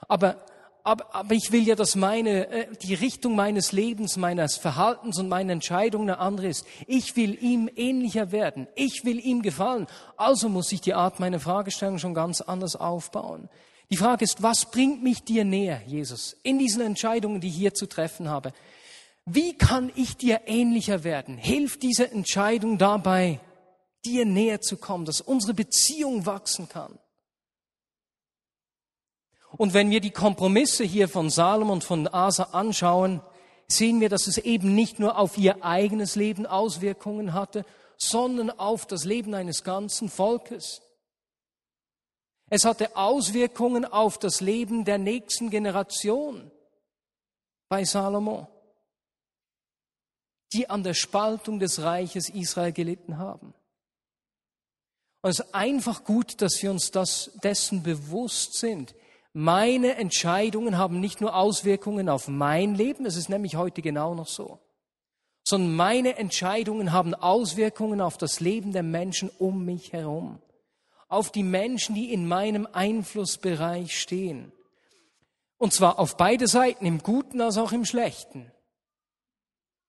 Aber 0.08 0.38
aber, 0.86 1.16
aber 1.16 1.34
ich 1.34 1.52
will 1.52 1.68
ja, 1.68 1.74
dass 1.74 1.96
meine, 1.96 2.48
äh, 2.48 2.68
die 2.84 2.94
Richtung 2.94 3.36
meines 3.36 3.72
Lebens, 3.72 4.18
meines 4.18 4.56
Verhaltens 4.56 5.18
und 5.18 5.28
meiner 5.28 5.52
Entscheidungen 5.52 6.12
eine 6.12 6.20
andere 6.20 6.48
ist. 6.48 6.64
Ich 6.86 7.16
will 7.16 7.36
ihm 7.42 7.68
ähnlicher 7.76 8.32
werden. 8.32 8.68
Ich 8.76 9.04
will 9.04 9.20
ihm 9.20 9.42
gefallen. 9.42 9.88
Also 10.16 10.48
muss 10.48 10.72
ich 10.72 10.82
die 10.82 10.94
Art 10.94 11.20
meiner 11.20 11.40
Fragestellung 11.40 11.98
schon 11.98 12.14
ganz 12.14 12.40
anders 12.40 12.76
aufbauen. 12.76 13.50
Die 13.90 13.98
Frage 13.98 14.24
ist, 14.24 14.44
was 14.44 14.70
bringt 14.70 15.02
mich 15.02 15.24
dir 15.24 15.44
näher, 15.44 15.82
Jesus, 15.88 16.38
in 16.44 16.60
diesen 16.60 16.84
Entscheidungen, 16.84 17.42
die 17.42 17.48
ich 17.48 17.56
hier 17.56 17.74
zu 17.74 17.88
treffen 17.88 18.30
habe? 18.30 18.54
Wie 19.26 19.58
kann 19.58 19.92
ich 19.96 20.18
dir 20.18 20.42
ähnlicher 20.46 21.04
werden? 21.04 21.40
Hilft 21.40 21.82
diese 21.82 22.12
Entscheidung 22.12 22.78
dabei, 22.78 23.40
dir 24.06 24.24
näher 24.24 24.62
zu 24.62 24.78
kommen, 24.78 25.06
dass 25.06 25.20
unsere 25.20 25.56
Beziehung 25.56 26.28
wachsen 26.28 26.70
kann? 26.70 27.00
Und 29.58 29.74
wenn 29.74 29.90
wir 29.90 30.02
die 30.02 30.12
Kompromisse 30.12 30.84
hier 30.84 31.08
von 31.08 31.30
Salom 31.30 31.70
und 31.70 31.84
von 31.84 32.08
Asa 32.08 32.44
anschauen, 32.52 33.22
sehen 33.68 34.02
wir, 34.02 34.10
dass 34.10 34.28
es 34.28 34.38
eben 34.38 34.76
nicht 34.76 35.00
nur 35.00 35.18
auf 35.18 35.38
ihr 35.38 35.64
eigenes 35.64 36.16
Leben 36.16 36.46
Auswirkungen 36.46 37.34
hatte, 37.34 37.66
sondern 37.98 38.52
auf 38.52 38.86
das 38.86 39.06
Leben 39.06 39.34
eines 39.34 39.64
ganzen 39.64 40.10
Volkes. 40.10 40.82
Es 42.50 42.66
hatte 42.66 42.96
Auswirkungen 42.96 43.86
auf 43.86 44.20
das 44.20 44.42
Leben 44.42 44.86
der 44.86 44.98
nächsten 44.98 45.50
Generation 45.50 46.52
bei 47.70 47.84
Salomo, 47.84 48.48
die 50.54 50.70
an 50.70 50.84
der 50.84 50.94
Spaltung 50.94 51.60
des 51.60 51.82
Reiches 51.82 52.30
Israel 52.30 52.72
gelitten 52.72 53.18
haben. 53.18 53.54
Und 55.22 55.32
es 55.32 55.40
ist 55.40 55.56
einfach 55.56 56.04
gut, 56.04 56.42
dass 56.42 56.62
wir 56.62 56.70
uns 56.70 56.92
das 56.92 57.32
dessen 57.42 57.82
bewusst 57.82 58.60
sind. 58.60 58.94
Meine 59.38 59.98
Entscheidungen 59.98 60.78
haben 60.78 61.02
nicht 61.02 61.20
nur 61.20 61.36
Auswirkungen 61.36 62.08
auf 62.08 62.30
mein 62.30 62.74
Leben, 62.74 63.06
es 63.06 63.18
ist 63.18 63.28
nämlich 63.28 63.58
heute 63.58 63.82
genau 63.82 64.16
noch 64.16 64.30
so, 64.30 64.60
sondern 65.44 65.76
meine 65.76 66.16
Entscheidungen 66.16 66.94
haben 66.94 67.14
Auswirkungen 67.14 68.00
auf 68.00 68.18
das 68.18 68.40
Leben 68.40 68.72
der 68.72 68.82
Menschen 68.82 69.30
um 69.38 69.66
mich 69.66 69.92
herum, 69.92 70.42
auf 71.10 71.34
die 71.34 71.44
Menschen, 71.44 71.96
die 71.96 72.14
in 72.14 72.30
meinem 72.30 72.66
Einflussbereich 72.72 74.00
stehen. 74.00 74.54
Und 75.58 75.74
zwar 75.74 76.00
auf 76.00 76.16
beide 76.16 76.48
Seiten, 76.48 76.86
im 76.86 77.00
Guten 77.00 77.42
als 77.42 77.58
auch 77.58 77.74
im 77.74 77.84
Schlechten. 77.84 78.54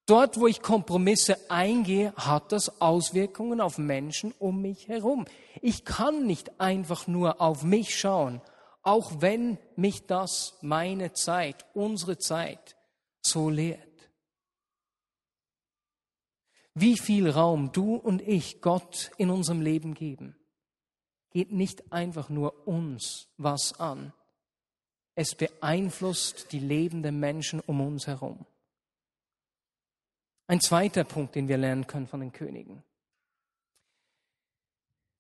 Dort, 0.07 0.41
wo 0.41 0.49
ich 0.49 0.61
Kompromisse 0.61 1.39
eingehe, 1.49 2.13
hat 2.17 2.51
das 2.51 2.81
Auswirkungen 2.81 3.61
auf 3.61 3.79
Menschen 3.79 4.35
um 4.41 4.61
mich 4.61 4.89
herum. 4.89 5.25
Ich 5.63 5.85
kann 5.85 6.27
nicht 6.27 6.61
einfach 6.61 7.07
nur 7.07 7.41
auf 7.41 7.63
mich 7.63 7.97
schauen 7.97 8.43
auch 8.87 9.21
wenn 9.21 9.59
mich 9.75 10.07
das 10.07 10.57
meine 10.63 11.13
Zeit, 11.13 11.67
unsere 11.75 12.19
Zeit 12.19 12.77
so 13.21 13.51
lehrt. 13.51 13.83
Wie 16.73 16.97
viel 16.97 17.29
Raum 17.29 17.73
du 17.73 17.97
und 17.97 18.23
ich 18.23 18.61
Gott 18.61 19.11
in 19.19 19.31
unserem 19.31 19.61
Leben 19.61 19.95
geben, 19.95 20.37
geht 21.31 21.51
nicht 21.51 21.93
einfach 21.93 22.29
nur 22.29 22.69
uns 22.69 23.27
was 23.39 23.81
an. 23.81 24.13
Es 25.17 25.35
beeinflusst 25.35 26.53
die 26.53 26.61
Leben 26.61 27.03
der 27.03 27.13
Menschen 27.13 27.59
um 27.59 27.81
uns 27.81 28.07
herum. 28.07 28.47
Ein 30.47 30.61
zweiter 30.61 31.03
Punkt, 31.03 31.35
den 31.35 31.49
wir 31.49 31.59
lernen 31.59 31.89
können 31.89 32.07
von 32.07 32.21
den 32.21 32.31
Königen. 32.31 32.85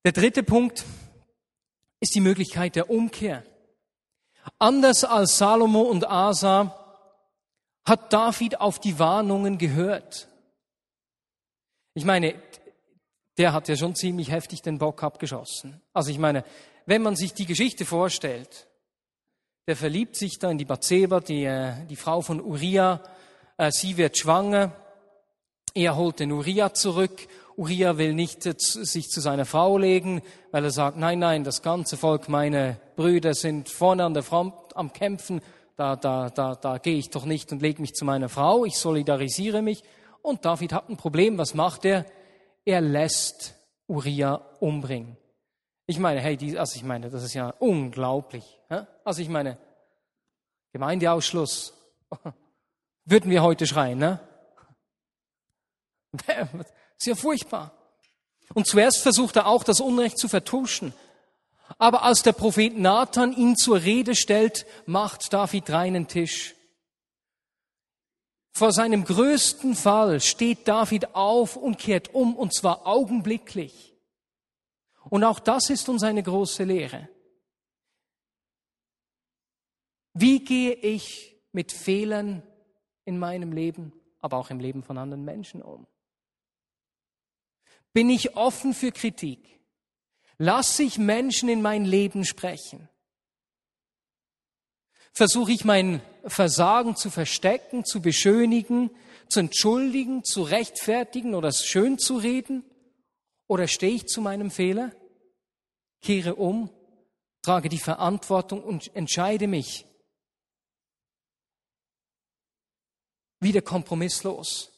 Der 0.05 0.13
dritte 0.13 0.45
Punkt 0.45 0.85
ist 1.99 2.15
die 2.15 2.21
Möglichkeit 2.21 2.77
der 2.77 2.91
Umkehr. 2.91 3.43
Anders 4.59 5.05
als 5.05 5.39
Salomo 5.39 5.83
und 5.83 6.09
Asa 6.09 6.75
hat 7.85 8.13
David 8.13 8.61
auf 8.61 8.79
die 8.79 8.99
Warnungen 8.99 9.59
gehört. 9.59 10.29
Ich 11.95 12.05
meine, 12.05 12.35
der 13.39 13.53
hat 13.53 13.69
ja 13.69 13.77
schon 13.77 13.95
ziemlich 13.95 14.31
heftig 14.31 14.63
den 14.63 14.79
Bock 14.79 15.03
abgeschossen. 15.03 15.81
Also 15.93 16.11
ich 16.11 16.19
meine, 16.19 16.45
wenn 16.87 17.03
man 17.03 17.17
sich 17.17 17.35
die 17.35 17.47
Geschichte 17.47 17.85
vorstellt, 17.85 18.67
der 19.67 19.77
verliebt 19.77 20.17
sich 20.17 20.39
da 20.39 20.51
in 20.51 20.59
die 20.59 20.65
Bathseba, 20.65 21.21
die, 21.21 21.45
äh, 21.45 21.85
die 21.87 21.97
Frau 21.97 22.21
von 22.21 22.41
Uriah, 22.41 23.03
äh, 23.57 23.71
sie 23.71 23.97
wird 23.97 24.19
schwanger, 24.19 24.73
er 25.75 25.97
holt 25.97 26.21
den 26.21 26.33
Uriah 26.33 26.73
zurück 26.73 27.29
Uriah 27.57 27.97
will 27.97 28.13
nicht 28.13 28.43
sich 28.43 29.09
zu 29.09 29.21
seiner 29.21 29.47
Frau 29.47 29.79
legen, 29.79 30.23
weil 30.51 30.65
er 30.65 30.71
sagt, 30.71 30.99
nein, 30.99 31.19
nein, 31.19 31.43
das 31.43 31.63
ganze 31.63 31.97
Volk, 31.97 32.29
meine 32.29 32.79
Brüder 32.97 33.35
sind 33.35 33.71
vorne 33.71 34.05
an 34.05 34.15
der 34.15 34.23
Front 34.23 34.55
am 34.75 34.93
Kämpfen, 34.93 35.41
da, 35.77 35.97
da, 35.97 36.31
da, 36.31 36.55
da 36.55 36.79
gehe 36.79 36.99
ich 36.99 37.11
doch 37.11 37.25
nicht 37.25 37.53
und 37.53 37.63
lege 37.63 37.81
mich 37.81 37.95
zu 37.95 38.05
meiner 38.05 38.29
Frau, 38.29 38.65
ich 38.65 38.79
solidarisiere 38.79 39.63
mich. 39.63 39.83
Und 40.23 40.45
David 40.45 40.73
hat 40.73 40.89
ein 40.89 40.97
Problem, 40.97 41.39
was 41.39 41.55
macht 41.55 41.85
er? 41.85 42.05
Er 42.65 42.81
lässt 42.81 43.55
Uriah 43.87 44.41
umbringen. 44.61 45.17
Ich 45.87 45.99
meine, 45.99 46.21
hey, 46.21 46.37
die, 46.37 46.59
also 46.59 46.77
ich 46.77 46.83
meine, 46.83 47.11
das 47.11 47.23
ist 47.23 47.35
ja 47.35 47.51
unglaublich. 47.59 48.59
Also 49.05 49.23
ich 49.23 49.29
meine, 49.29 49.57
Gemeindeausschluss, 50.73 51.75
würden 53.05 53.31
wir 53.31 53.43
heute 53.43 53.67
schreien, 53.67 53.99
ne? 53.99 54.21
Sehr 56.99 57.17
furchtbar. 57.17 57.73
Und 58.55 58.67
zuerst 58.67 59.03
versucht 59.03 59.37
er 59.37 59.47
auch, 59.47 59.65
das 59.65 59.81
Unrecht 59.81 60.19
zu 60.19 60.29
vertuschen. 60.29 60.95
Aber 61.79 62.03
als 62.03 62.23
der 62.23 62.33
Prophet 62.33 62.79
Nathan 62.79 63.33
ihn 63.33 63.57
zur 63.57 63.83
Rede 63.83 64.15
stellt, 64.15 64.67
macht 64.87 65.33
David 65.33 65.69
reinen 65.71 66.09
Tisch. 66.09 66.55
Vor 68.53 68.73
seinem 68.73 69.05
größten 69.05 69.75
Fall 69.75 70.21
steht 70.21 70.67
David 70.67 71.15
auf 71.15 71.57
und 71.57 71.79
kehrt 71.79 72.15
um, 72.15 72.37
und 72.37 72.55
zwar 72.55 72.87
augenblicklich. 72.87 73.95
Und 75.11 75.25
auch 75.25 75.41
das 75.41 75.69
ist 75.69 75.89
uns 75.89 76.03
eine 76.03 76.23
große 76.23 76.65
Lehre. 76.65 77.09
Wie 80.15 80.43
gehe 80.43 80.73
ich 80.73 81.37
mit 81.53 81.73
Fehlern 81.73 82.43
in 83.05 83.19
meinem 83.19 83.53
Leben, 83.53 83.93
aber 84.21 84.39
auch 84.39 84.49
im 84.49 84.61
Leben 84.61 84.83
von 84.83 84.97
anderen 84.97 85.25
Menschen 85.27 85.61
um? 85.61 85.87
Bin 87.97 88.11
ich 88.11 88.37
offen 88.37 88.75
für 88.75 88.93
Kritik? 88.93 89.59
Lass 90.37 90.79
ich 90.81 90.99
Menschen 90.99 91.49
in 91.49 91.63
mein 91.63 91.87
Leben 91.87 92.27
sprechen? 92.27 92.91
Versuche 95.15 95.53
ich 95.53 95.65
mein 95.65 96.03
Versagen 96.27 96.95
zu 96.95 97.09
verstecken, 97.09 97.87
zu 97.87 98.03
beschönigen, 98.03 98.91
zu 99.31 99.41
entschuldigen, 99.41 100.25
zu 100.25 100.43
rechtfertigen 100.43 101.35
oder 101.35 101.51
schön 101.53 101.99
zu 101.99 102.19
reden? 102.19 102.67
Oder 103.47 103.67
stehe 103.67 103.95
ich 103.95 104.09
zu 104.09 104.21
meinem 104.21 104.51
Fehler, 104.51 104.95
kehre 106.03 106.35
um, 106.35 106.69
trage 107.41 107.71
die 107.71 107.79
Verantwortung 107.79 108.63
und 108.63 108.95
entscheide 108.95 109.47
mich 109.47 109.87
wieder 113.41 113.63
kompromisslos 113.63 114.71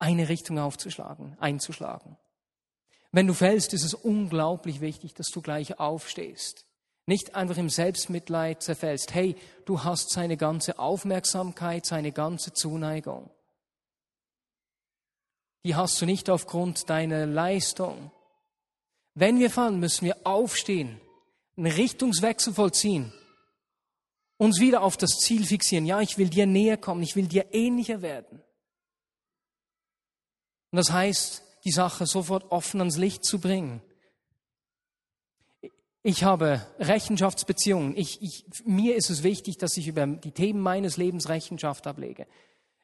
eine 0.00 0.28
Richtung 0.28 0.58
aufzuschlagen, 0.58 1.38
einzuschlagen. 1.38 2.18
Wenn 3.14 3.28
du 3.28 3.32
fällst, 3.32 3.72
ist 3.74 3.84
es 3.84 3.94
unglaublich 3.94 4.80
wichtig, 4.80 5.14
dass 5.14 5.28
du 5.28 5.40
gleich 5.40 5.78
aufstehst. 5.78 6.66
Nicht 7.06 7.36
einfach 7.36 7.56
im 7.58 7.70
Selbstmitleid 7.70 8.60
zerfällst. 8.60 9.14
Hey, 9.14 9.36
du 9.66 9.84
hast 9.84 10.10
seine 10.10 10.36
ganze 10.36 10.80
Aufmerksamkeit, 10.80 11.86
seine 11.86 12.10
ganze 12.10 12.54
Zuneigung. 12.54 13.30
Die 15.64 15.76
hast 15.76 16.00
du 16.02 16.06
nicht 16.06 16.28
aufgrund 16.28 16.90
deiner 16.90 17.24
Leistung. 17.24 18.10
Wenn 19.14 19.38
wir 19.38 19.48
fallen, 19.50 19.78
müssen 19.78 20.06
wir 20.06 20.16
aufstehen, 20.24 21.00
einen 21.56 21.70
Richtungswechsel 21.70 22.52
vollziehen, 22.52 23.12
uns 24.38 24.58
wieder 24.58 24.82
auf 24.82 24.96
das 24.96 25.18
Ziel 25.20 25.46
fixieren. 25.46 25.86
Ja, 25.86 26.00
ich 26.00 26.18
will 26.18 26.30
dir 26.30 26.46
näher 26.46 26.78
kommen, 26.78 27.04
ich 27.04 27.14
will 27.14 27.28
dir 27.28 27.54
ähnlicher 27.54 28.02
werden. 28.02 28.42
Und 30.72 30.78
das 30.78 30.90
heißt, 30.90 31.43
die 31.64 31.72
Sache 31.72 32.06
sofort 32.06 32.50
offen 32.50 32.80
ans 32.80 32.96
Licht 32.96 33.24
zu 33.24 33.38
bringen. 33.38 33.80
Ich 36.02 36.22
habe 36.22 36.60
Rechenschaftsbeziehungen. 36.78 37.96
Ich, 37.96 38.20
ich, 38.20 38.44
mir 38.66 38.94
ist 38.94 39.08
es 39.08 39.22
wichtig, 39.22 39.56
dass 39.56 39.76
ich 39.78 39.88
über 39.88 40.06
die 40.06 40.32
Themen 40.32 40.60
meines 40.60 40.98
Lebens 40.98 41.30
Rechenschaft 41.30 41.86
ablege. 41.86 42.26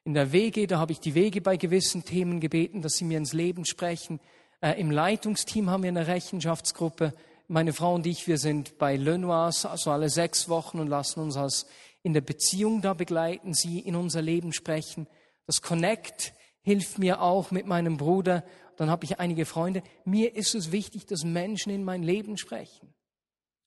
In 0.04 0.14
der 0.14 0.32
Wege, 0.32 0.66
da 0.66 0.78
habe 0.78 0.92
ich 0.92 1.00
die 1.00 1.14
Wege 1.14 1.42
bei 1.42 1.58
gewissen 1.58 2.06
Themen 2.06 2.40
gebeten, 2.40 2.80
dass 2.80 2.94
sie 2.94 3.04
mir 3.04 3.18
ins 3.18 3.34
Leben 3.34 3.66
sprechen. 3.66 4.20
Äh, 4.62 4.80
Im 4.80 4.90
Leitungsteam 4.90 5.68
haben 5.68 5.82
wir 5.82 5.88
eine 5.88 6.06
Rechenschaftsgruppe. 6.06 7.12
Meine 7.48 7.74
Frau 7.74 7.94
und 7.94 8.06
ich, 8.06 8.26
wir 8.26 8.38
sind 8.38 8.78
bei 8.78 8.96
Lenois, 8.96 9.66
also 9.66 9.90
alle 9.90 10.08
sechs 10.08 10.48
Wochen 10.48 10.80
und 10.80 10.86
lassen 10.86 11.20
uns 11.20 11.36
als 11.36 11.66
in 12.02 12.14
der 12.14 12.22
Beziehung 12.22 12.80
da 12.80 12.94
begleiten, 12.94 13.52
sie 13.52 13.80
in 13.80 13.96
unser 13.96 14.22
Leben 14.22 14.54
sprechen. 14.54 15.06
Das 15.46 15.60
Connect 15.60 16.32
hilft 16.62 16.98
mir 16.98 17.20
auch 17.20 17.50
mit 17.50 17.66
meinem 17.66 17.98
Bruder. 17.98 18.44
Dann 18.80 18.88
habe 18.88 19.04
ich 19.04 19.20
einige 19.20 19.44
Freunde. 19.44 19.82
Mir 20.06 20.34
ist 20.34 20.54
es 20.54 20.72
wichtig, 20.72 21.04
dass 21.04 21.22
Menschen 21.22 21.70
in 21.70 21.84
mein 21.84 22.02
Leben 22.02 22.38
sprechen. 22.38 22.94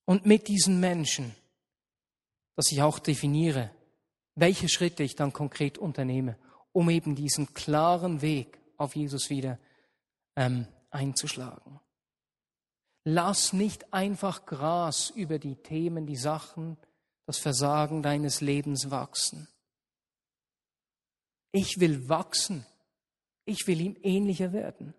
Und 0.06 0.26
mit 0.26 0.48
diesen 0.48 0.80
Menschen, 0.80 1.36
dass 2.56 2.72
ich 2.72 2.82
auch 2.82 2.98
definiere, 2.98 3.70
welche 4.34 4.68
Schritte 4.68 5.04
ich 5.04 5.16
dann 5.16 5.32
konkret 5.32 5.78
unternehme, 5.78 6.36
um 6.72 6.90
eben 6.90 7.14
diesen 7.14 7.54
klaren 7.54 8.24
Weg 8.24 8.60
auf 8.78 8.96
Jesus 8.96 9.30
wieder 9.30 9.60
ähm, 10.36 10.66
einzuschlagen. 10.90 11.80
Lass 13.04 13.54
nicht 13.54 13.94
einfach 13.94 14.48
Gras 14.48 15.12
über 15.12 15.38
die 15.38 15.58
Themen, 15.58 16.08
die 16.08 16.16
Sachen, 16.16 16.76
das 17.28 17.38
Versagen 17.38 18.02
deines 18.02 18.42
Lebens 18.42 18.90
wachsen. 18.90 19.48
Ich 21.52 21.80
will 21.80 22.10
wachsen. 22.10 22.66
Ich 23.46 23.68
will 23.68 23.80
ihm 23.80 23.96
ähnlicher 24.02 24.54
werden. 24.54 24.96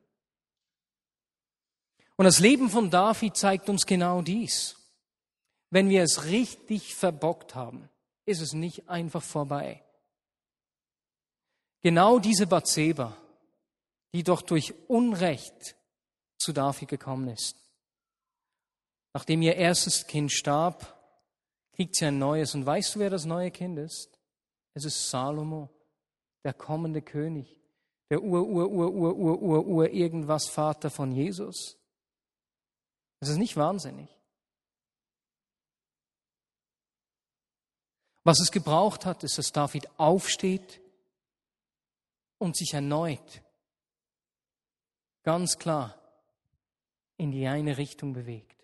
Und 2.16 2.24
das 2.24 2.38
Leben 2.38 2.70
von 2.70 2.90
David 2.90 3.36
zeigt 3.36 3.68
uns 3.68 3.86
genau 3.86 4.22
dies. 4.22 4.76
Wenn 5.70 5.88
wir 5.88 6.02
es 6.02 6.26
richtig 6.26 6.94
verbockt 6.94 7.54
haben, 7.54 7.88
ist 8.26 8.40
es 8.40 8.52
nicht 8.52 8.88
einfach 8.88 9.22
vorbei. 9.22 9.82
Genau 11.82 12.18
diese 12.18 12.46
Bathseba, 12.46 13.16
die 14.12 14.22
doch 14.22 14.40
durch 14.40 14.74
Unrecht 14.88 15.76
zu 16.38 16.52
David 16.52 16.88
gekommen 16.88 17.28
ist. 17.28 17.56
Nachdem 19.12 19.42
ihr 19.42 19.56
erstes 19.56 20.06
Kind 20.06 20.32
starb, 20.32 20.94
kriegt 21.72 21.96
sie 21.96 22.06
ein 22.06 22.18
neues. 22.18 22.54
Und 22.54 22.64
weißt 22.64 22.94
du, 22.94 23.00
wer 23.00 23.10
das 23.10 23.24
neue 23.24 23.50
Kind 23.50 23.78
ist? 23.78 24.18
Es 24.74 24.84
ist 24.84 25.10
Salomo, 25.10 25.68
der 26.44 26.52
kommende 26.52 27.02
König, 27.02 27.60
der 28.10 28.22
Ur, 28.22 28.46
Ur, 28.46 28.70
Ur, 28.70 28.92
Ur, 28.92 29.14
Ur, 29.14 29.42
Ur, 29.42 29.66
Ur, 29.66 29.90
irgendwas 29.90 30.48
Vater 30.48 30.90
von 30.90 31.12
Jesus. 31.12 31.76
Das 33.24 33.30
ist 33.30 33.38
nicht 33.38 33.56
wahnsinnig. 33.56 34.10
Was 38.22 38.38
es 38.38 38.52
gebraucht 38.52 39.06
hat, 39.06 39.24
ist, 39.24 39.38
dass 39.38 39.50
David 39.50 39.88
aufsteht 39.98 40.82
und 42.36 42.54
sich 42.54 42.74
erneut 42.74 43.42
ganz 45.22 45.58
klar 45.58 45.98
in 47.16 47.32
die 47.32 47.46
eine 47.46 47.78
Richtung 47.78 48.12
bewegt. 48.12 48.62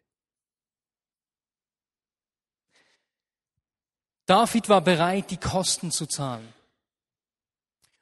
David 4.27 4.69
war 4.69 4.83
bereit, 4.83 5.31
die 5.31 5.39
Kosten 5.39 5.91
zu 5.91 6.05
zahlen. 6.05 6.53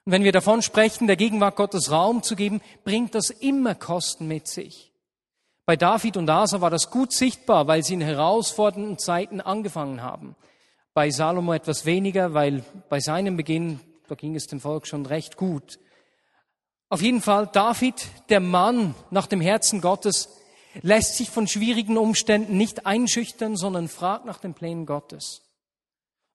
Und 0.03 0.11
wenn 0.11 0.25
wir 0.25 0.33
davon 0.33 0.61
sprechen, 0.61 1.07
der 1.07 1.15
Gegenwart 1.15 1.55
Gottes 1.55 1.89
Raum 1.89 2.21
zu 2.21 2.35
geben, 2.35 2.61
bringt 2.83 3.15
das 3.15 3.29
immer 3.29 3.75
Kosten 3.75 4.27
mit 4.27 4.49
sich. 4.49 4.88
Bei 5.69 5.75
David 5.75 6.17
und 6.17 6.27
Asa 6.27 6.61
war 6.61 6.71
das 6.71 6.89
gut 6.89 7.13
sichtbar, 7.13 7.67
weil 7.67 7.83
sie 7.83 7.93
in 7.93 8.01
herausfordernden 8.01 8.97
Zeiten 8.97 9.39
angefangen 9.39 10.01
haben. 10.01 10.35
Bei 10.95 11.11
Salomo 11.11 11.53
etwas 11.53 11.85
weniger, 11.85 12.33
weil 12.33 12.63
bei 12.89 12.99
seinem 12.99 13.37
Beginn, 13.37 13.79
da 14.07 14.15
ging 14.15 14.35
es 14.35 14.47
dem 14.47 14.59
Volk 14.59 14.87
schon 14.87 15.05
recht 15.05 15.37
gut. 15.37 15.77
Auf 16.89 17.03
jeden 17.03 17.21
Fall, 17.21 17.47
David, 17.53 18.07
der 18.29 18.39
Mann 18.39 18.95
nach 19.11 19.27
dem 19.27 19.41
Herzen 19.41 19.79
Gottes, 19.79 20.29
lässt 20.81 21.17
sich 21.17 21.29
von 21.29 21.47
schwierigen 21.47 21.99
Umständen 21.99 22.57
nicht 22.57 22.87
einschüchtern, 22.87 23.55
sondern 23.55 23.89
fragt 23.89 24.25
nach 24.25 24.39
den 24.39 24.55
Plänen 24.55 24.87
Gottes. 24.87 25.43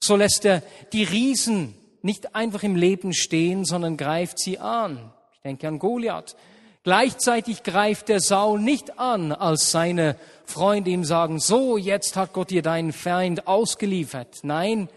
So 0.00 0.14
lässt 0.14 0.44
er 0.44 0.62
die 0.92 1.02
Riesen 1.02 1.74
nicht 2.02 2.36
einfach 2.36 2.62
im 2.62 2.76
Leben 2.76 3.12
stehen, 3.12 3.64
sondern 3.64 3.96
greift 3.96 4.38
sie 4.38 4.60
an. 4.60 5.12
Ich 5.32 5.40
denke 5.40 5.66
an 5.66 5.80
Goliath. 5.80 6.36
Gleichzeitig 6.84 7.62
greift 7.62 8.08
der 8.08 8.20
Saul 8.20 8.60
nicht 8.60 8.98
an, 8.98 9.32
als 9.32 9.70
seine 9.70 10.16
Freunde 10.44 10.90
ihm 10.90 11.04
sagen, 11.04 11.40
so, 11.40 11.78
jetzt 11.78 12.14
hat 12.14 12.34
Gott 12.34 12.50
dir 12.50 12.62
deinen 12.62 12.92
Feind 12.92 13.46
ausgeliefert. 13.46 14.40
Nein, 14.42 14.90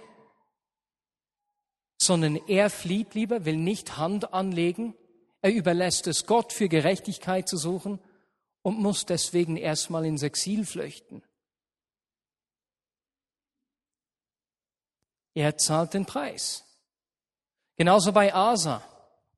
sondern 1.97 2.35
er 2.47 2.69
flieht 2.69 3.15
lieber, 3.15 3.45
will 3.45 3.55
nicht 3.55 3.97
Hand 3.97 4.33
anlegen, 4.33 4.95
er 5.41 5.53
überlässt 5.53 6.07
es 6.07 6.25
Gott 6.25 6.51
für 6.51 6.67
Gerechtigkeit 6.67 7.47
zu 7.47 7.57
suchen 7.57 7.99
und 8.63 8.79
muss 8.79 9.05
deswegen 9.05 9.55
erstmal 9.55 10.05
ins 10.05 10.23
Exil 10.23 10.65
flüchten. 10.65 11.23
Er 15.33 15.57
zahlt 15.57 15.93
den 15.93 16.05
Preis. 16.05 16.65
Genauso 17.77 18.11
bei 18.11 18.33
Asa. 18.33 18.83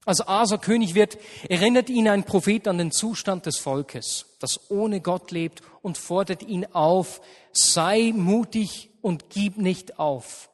Als 0.05 0.25
Asa 0.27 0.57
König 0.57 0.95
wird, 0.95 1.17
erinnert 1.49 1.89
ihn 1.89 2.07
ein 2.07 2.23
Prophet 2.23 2.67
an 2.67 2.77
den 2.77 2.91
Zustand 2.91 3.45
des 3.45 3.57
Volkes, 3.57 4.25
das 4.39 4.71
ohne 4.71 5.01
Gott 5.01 5.31
lebt 5.31 5.62
und 5.81 5.97
fordert 5.97 6.43
ihn 6.43 6.65
auf, 6.73 7.21
sei 7.51 8.13
mutig 8.15 8.89
und 9.01 9.29
gib 9.29 9.57
nicht 9.57 9.99
auf. 9.99 10.49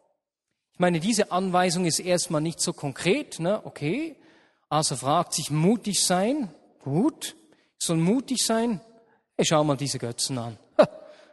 Ich 0.74 0.80
meine, 0.80 1.00
diese 1.00 1.32
Anweisung 1.32 1.86
ist 1.86 2.00
erstmal 2.00 2.42
nicht 2.42 2.60
so 2.60 2.74
konkret, 2.74 3.40
ne? 3.40 3.62
Okay. 3.66 4.18
Asa 4.68 4.96
fragt 4.96 5.34
sich, 5.34 5.52
mutig 5.52 6.04
sein? 6.04 6.54
Gut. 6.80 7.36
Ich 7.80 7.86
soll 7.86 7.98
mutig 7.98 8.44
sein? 8.44 8.82
Hey, 9.38 9.46
schau 9.46 9.64
mal 9.64 9.78
diese 9.78 10.00
Götzen 10.00 10.38
an. 10.38 10.58
Ha, 10.78 10.88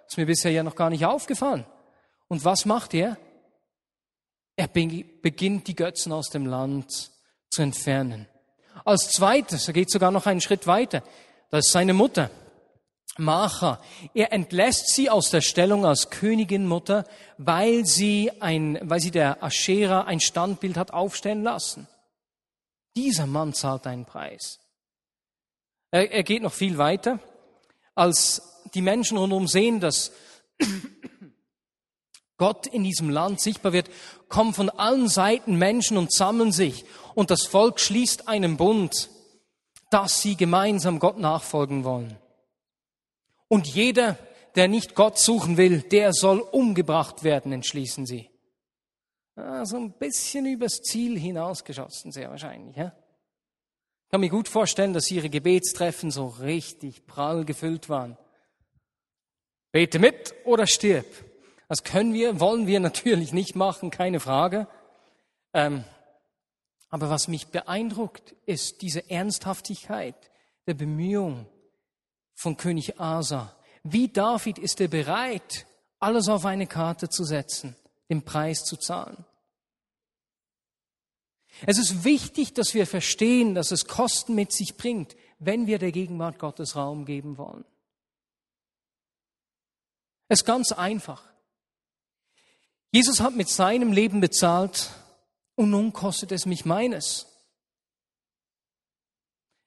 ist 0.06 0.16
mir 0.16 0.26
bisher 0.26 0.50
ja 0.52 0.62
noch 0.62 0.76
gar 0.76 0.90
nicht 0.90 1.04
aufgefallen. 1.06 1.64
Und 2.28 2.44
was 2.44 2.66
macht 2.66 2.94
er? 2.94 3.16
Er 4.56 4.68
beginnt 4.68 5.66
die 5.66 5.74
Götzen 5.74 6.12
aus 6.12 6.28
dem 6.28 6.46
Land 6.46 7.11
zu 7.52 7.62
entfernen. 7.62 8.26
Als 8.84 9.10
zweites, 9.10 9.68
er 9.68 9.74
geht 9.74 9.90
sogar 9.90 10.10
noch 10.10 10.26
einen 10.26 10.40
Schritt 10.40 10.66
weiter, 10.66 11.02
das 11.50 11.66
ist 11.66 11.72
seine 11.72 11.92
Mutter, 11.92 12.30
Macha. 13.18 13.80
Er 14.14 14.32
entlässt 14.32 14.88
sie 14.94 15.10
aus 15.10 15.30
der 15.30 15.42
Stellung 15.42 15.84
als 15.84 16.08
Königin 16.08 16.66
Mutter, 16.66 17.04
weil 17.36 17.84
sie 17.84 18.30
ein, 18.40 18.78
weil 18.82 19.00
sie 19.00 19.10
der 19.10 19.42
Aschera 19.42 20.02
ein 20.02 20.20
Standbild 20.20 20.76
hat 20.76 20.92
aufstellen 20.92 21.42
lassen. 21.42 21.88
Dieser 22.96 23.26
Mann 23.26 23.52
zahlt 23.52 23.86
einen 23.86 24.06
Preis. 24.06 24.60
Er, 25.90 26.10
er 26.10 26.22
geht 26.22 26.42
noch 26.42 26.52
viel 26.52 26.78
weiter. 26.78 27.18
Als 27.94 28.62
die 28.74 28.80
Menschen 28.80 29.18
rundherum 29.18 29.46
sehen, 29.46 29.80
dass 29.80 30.12
Gott 32.38 32.66
in 32.66 32.82
diesem 32.82 33.10
Land 33.10 33.40
sichtbar 33.40 33.72
wird, 33.72 33.90
kommen 34.28 34.54
von 34.54 34.70
allen 34.70 35.08
Seiten 35.08 35.56
Menschen 35.56 35.98
und 35.98 36.12
sammeln 36.12 36.50
sich. 36.50 36.86
Und 37.14 37.30
das 37.30 37.46
Volk 37.46 37.80
schließt 37.80 38.28
einen 38.28 38.56
Bund, 38.56 39.10
dass 39.90 40.22
sie 40.22 40.36
gemeinsam 40.36 40.98
Gott 40.98 41.18
nachfolgen 41.18 41.84
wollen. 41.84 42.16
Und 43.48 43.66
jeder, 43.66 44.16
der 44.54 44.68
nicht 44.68 44.94
Gott 44.94 45.18
suchen 45.18 45.56
will, 45.56 45.82
der 45.82 46.12
soll 46.12 46.40
umgebracht 46.40 47.22
werden, 47.22 47.52
entschließen 47.52 48.06
sie. 48.06 48.30
Ah, 49.36 49.64
so 49.64 49.76
ein 49.76 49.92
bisschen 49.92 50.46
übers 50.46 50.82
Ziel 50.82 51.18
hinausgeschossen, 51.18 52.12
sehr 52.12 52.30
wahrscheinlich. 52.30 52.76
Ja? 52.76 52.94
Ich 54.04 54.10
kann 54.10 54.20
mir 54.20 54.30
gut 54.30 54.48
vorstellen, 54.48 54.92
dass 54.92 55.10
ihre 55.10 55.30
Gebetstreffen 55.30 56.10
so 56.10 56.28
richtig 56.28 57.06
prall 57.06 57.44
gefüllt 57.44 57.88
waren. 57.88 58.18
Bete 59.70 59.98
mit 59.98 60.34
oder 60.44 60.66
stirb. 60.66 61.06
Das 61.68 61.82
können 61.82 62.12
wir, 62.12 62.38
wollen 62.38 62.66
wir 62.66 62.80
natürlich 62.80 63.32
nicht 63.32 63.56
machen, 63.56 63.90
keine 63.90 64.20
Frage. 64.20 64.66
Ähm, 65.54 65.84
aber 66.92 67.08
was 67.08 67.26
mich 67.26 67.48
beeindruckt, 67.48 68.36
ist 68.44 68.82
diese 68.82 69.10
Ernsthaftigkeit 69.10 70.30
der 70.66 70.74
Bemühung 70.74 71.46
von 72.34 72.58
König 72.58 73.00
Asa. 73.00 73.56
Wie 73.82 74.08
David 74.08 74.58
ist 74.58 74.78
er 74.78 74.88
bereit, 74.88 75.66
alles 75.98 76.28
auf 76.28 76.44
eine 76.44 76.66
Karte 76.66 77.08
zu 77.08 77.24
setzen, 77.24 77.74
den 78.10 78.22
Preis 78.22 78.64
zu 78.64 78.76
zahlen. 78.76 79.24
Es 81.66 81.78
ist 81.78 82.04
wichtig, 82.04 82.52
dass 82.52 82.74
wir 82.74 82.86
verstehen, 82.86 83.54
dass 83.54 83.70
es 83.70 83.86
Kosten 83.86 84.34
mit 84.34 84.52
sich 84.52 84.76
bringt, 84.76 85.16
wenn 85.38 85.66
wir 85.66 85.78
der 85.78 85.92
Gegenwart 85.92 86.38
Gottes 86.38 86.76
Raum 86.76 87.06
geben 87.06 87.38
wollen. 87.38 87.64
Es 90.28 90.40
ist 90.40 90.44
ganz 90.44 90.72
einfach. 90.72 91.24
Jesus 92.90 93.20
hat 93.20 93.34
mit 93.34 93.48
seinem 93.48 93.92
Leben 93.92 94.20
bezahlt 94.20 94.90
und 95.54 95.70
nun 95.70 95.92
kostet 95.92 96.32
es 96.32 96.46
mich 96.46 96.64
meines. 96.64 97.26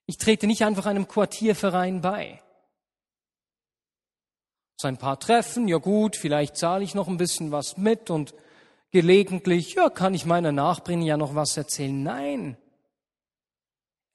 Ich 0.07 0.17
trete 0.17 0.47
nicht 0.47 0.63
einfach 0.63 0.85
einem 0.85 1.07
Quartierverein 1.07 2.01
bei. 2.01 2.41
So 4.77 4.87
ein 4.87 4.97
paar 4.97 5.19
Treffen, 5.19 5.67
ja 5.67 5.77
gut, 5.77 6.15
vielleicht 6.15 6.57
zahle 6.57 6.83
ich 6.83 6.95
noch 6.95 7.07
ein 7.07 7.17
bisschen 7.17 7.51
was 7.51 7.77
mit 7.77 8.09
und 8.09 8.33
gelegentlich, 8.91 9.73
ja, 9.75 9.89
kann 9.89 10.13
ich 10.13 10.25
meiner 10.25 10.51
Nachbringen 10.51 11.05
ja 11.05 11.17
noch 11.17 11.33
was 11.33 11.57
erzählen. 11.57 12.03
Nein, 12.03 12.57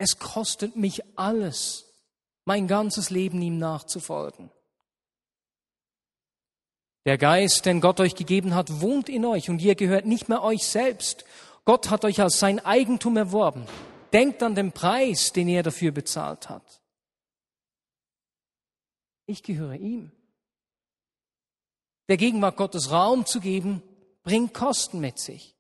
es 0.01 0.19
kostet 0.19 0.77
mich 0.77 1.03
alles, 1.19 1.85
mein 2.47 2.67
ganzes 2.67 3.11
Leben 3.11 3.43
ihm 3.43 3.59
nachzufolgen. 3.59 4.51
Der 7.05 7.19
Geist, 7.19 7.67
den 7.67 7.83
Gott 7.83 8.01
euch 8.01 8.15
gegeben 8.15 8.55
hat, 8.55 8.81
wohnt 8.81 9.11
in 9.11 9.27
euch 9.27 9.51
und 9.51 9.61
ihr 9.61 9.75
gehört 9.75 10.07
nicht 10.07 10.31
mehr 10.31 10.43
euch 10.43 10.67
selbst. 10.67 11.25
Gott 11.65 11.91
hat 11.91 12.05
euch 12.05 12.21
als 12.21 12.39
sein 12.39 12.59
Eigentum 12.59 13.17
erworben. 13.17 13.67
Denkt 14.13 14.43
an 14.43 14.55
den 14.55 14.73
Preis, 14.73 15.33
den 15.33 15.49
er 15.49 15.63
dafür 15.63 15.93
bezahlt 15.93 16.49
hat. 16.49 16.83
Ich 19.27 19.43
gehöre 19.43 19.75
ihm. 19.75 20.11
Der 22.09 22.17
Gegenwart 22.17 22.57
Gottes 22.57 22.91
Raum 22.91 23.25
zu 23.25 23.41
geben, 23.41 23.83
bringt 24.25 24.53
Kosten 24.53 24.99
mit 24.99 25.19
sich. 25.19 25.57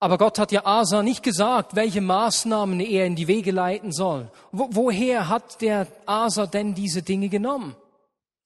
Aber 0.00 0.18
Gott 0.18 0.38
hat 0.38 0.52
ja 0.52 0.66
Asa 0.66 1.02
nicht 1.02 1.22
gesagt, 1.22 1.74
welche 1.76 2.00
Maßnahmen 2.00 2.80
er 2.80 3.06
in 3.06 3.16
die 3.16 3.28
Wege 3.28 3.52
leiten 3.52 3.92
soll. 3.92 4.30
Wo, 4.50 4.68
woher 4.72 5.28
hat 5.28 5.62
der 5.62 5.86
Asa 6.04 6.46
denn 6.46 6.74
diese 6.74 7.02
Dinge 7.02 7.28
genommen? 7.28 7.76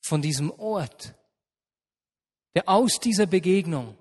von 0.07 0.22
diesem 0.22 0.50
Ort, 0.52 1.14
der 2.55 2.68
aus 2.68 3.00
dieser 3.00 3.26
Begegnung 3.26 3.98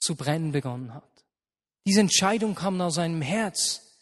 zu 0.00 0.16
brennen 0.16 0.52
begonnen 0.52 0.94
hat. 0.94 1.04
Diese 1.86 2.00
Entscheidung 2.00 2.54
kam 2.54 2.80
aus 2.80 2.94
seinem 2.96 3.22
Herz, 3.22 3.98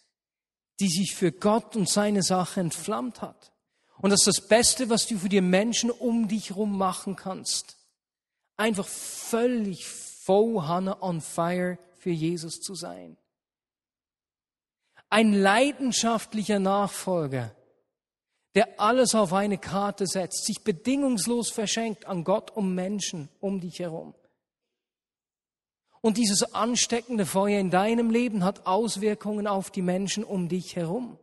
die 0.81 0.89
sich 0.89 1.15
für 1.15 1.33
Gott 1.33 1.77
und 1.77 1.89
seine 1.89 2.23
Sache 2.23 2.61
entflammt 2.61 3.21
hat. 3.21 3.53
Und 3.99 4.11
das 4.11 4.27
ist 4.27 4.39
das 4.39 4.49
Beste, 4.49 4.91
was 4.91 5.07
du 5.07 5.19
für 5.19 5.29
die 5.29 5.41
Menschen 5.41 5.91
um 5.91 6.29
dich 6.29 6.51
herum 6.51 6.79
machen 6.79 7.17
kannst. 7.17 7.77
Einfach 8.57 8.87
völlig 8.87 9.87
voll 9.87 10.63
Hannah 10.63 11.03
on 11.03 11.21
fire 11.21 11.79
für 11.99 12.11
Jesus 12.11 12.61
zu 12.61 12.75
sein. 12.75 13.17
Ein 15.11 15.33
leidenschaftlicher 15.33 16.59
Nachfolger 16.59 17.55
der 18.59 18.81
alles 18.81 19.15
auf 19.15 19.33
eine 19.33 19.57
Karte 19.57 20.07
setzt, 20.09 20.45
sich 20.45 20.65
bedingungslos 20.65 21.49
verschenkt 21.49 22.07
an 22.07 22.25
Gott 22.25 22.51
und 22.51 22.75
Menschen 22.75 23.29
um 23.39 23.61
dich 23.61 23.79
herum. 23.79 24.15
Und 26.01 26.17
dieses 26.17 26.55
ansteckende 26.55 27.27
Feuer 27.27 27.59
in 27.59 27.71
deinem 27.71 28.11
Leben 28.11 28.45
hat 28.45 28.67
Auswirkungen 28.67 29.47
auf 29.47 29.71
die 29.71 29.83
Menschen 29.83 30.25
um 30.25 30.49
dich 30.49 30.77
herum. 30.77 31.19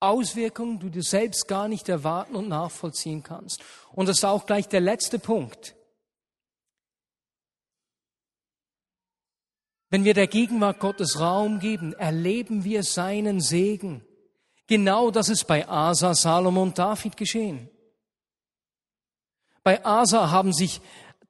Auswirkungen, 0.00 0.80
die 0.80 0.90
du 0.90 1.02
selbst 1.02 1.48
gar 1.48 1.66
nicht 1.66 1.88
erwarten 1.88 2.36
und 2.36 2.48
nachvollziehen 2.48 3.22
kannst. 3.22 3.62
Und 3.92 4.08
das 4.08 4.18
ist 4.18 4.24
auch 4.24 4.44
gleich 4.44 4.68
der 4.68 4.80
letzte 4.80 5.18
Punkt. 5.18 5.74
Wenn 9.88 10.04
wir 10.04 10.12
der 10.12 10.26
Gegenwart 10.26 10.80
Gottes 10.80 11.20
Raum 11.20 11.60
geben, 11.60 11.94
erleben 11.94 12.64
wir 12.64 12.82
seinen 12.82 13.40
Segen. 13.40 14.04
Genau 14.66 15.10
das 15.10 15.28
ist 15.28 15.44
bei 15.44 15.68
Asa, 15.68 16.14
Salomon 16.14 16.68
und 16.68 16.78
David 16.78 17.16
geschehen. 17.16 17.70
Bei 19.62 19.84
Asa 19.84 20.30
haben 20.30 20.52
sich 20.52 20.80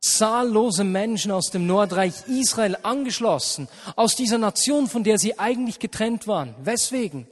zahllose 0.04 0.84
Menschen 0.84 1.30
aus 1.30 1.50
dem 1.50 1.66
Nordreich 1.66 2.28
Israel 2.28 2.76
angeschlossen, 2.82 3.68
aus 3.96 4.14
dieser 4.14 4.38
Nation, 4.38 4.86
von 4.86 5.02
der 5.02 5.18
sie 5.18 5.38
eigentlich 5.38 5.78
getrennt 5.78 6.26
waren. 6.26 6.54
Weswegen? 6.64 7.26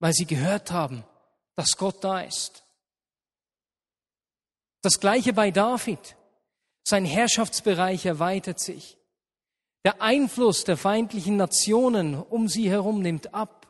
Weil 0.00 0.12
sie 0.12 0.26
gehört 0.26 0.72
haben, 0.72 1.04
dass 1.54 1.76
Gott 1.76 2.02
da 2.02 2.20
ist. 2.20 2.64
Das 4.82 4.98
gleiche 4.98 5.32
bei 5.32 5.50
David. 5.50 6.16
Sein 6.84 7.04
Herrschaftsbereich 7.04 8.06
erweitert 8.06 8.60
sich. 8.60 8.96
Der 9.84 10.02
Einfluss 10.02 10.64
der 10.64 10.76
feindlichen 10.76 11.36
Nationen 11.36 12.14
um 12.14 12.48
sie 12.48 12.68
herum 12.68 13.02
nimmt 13.02 13.34
ab. 13.34 13.66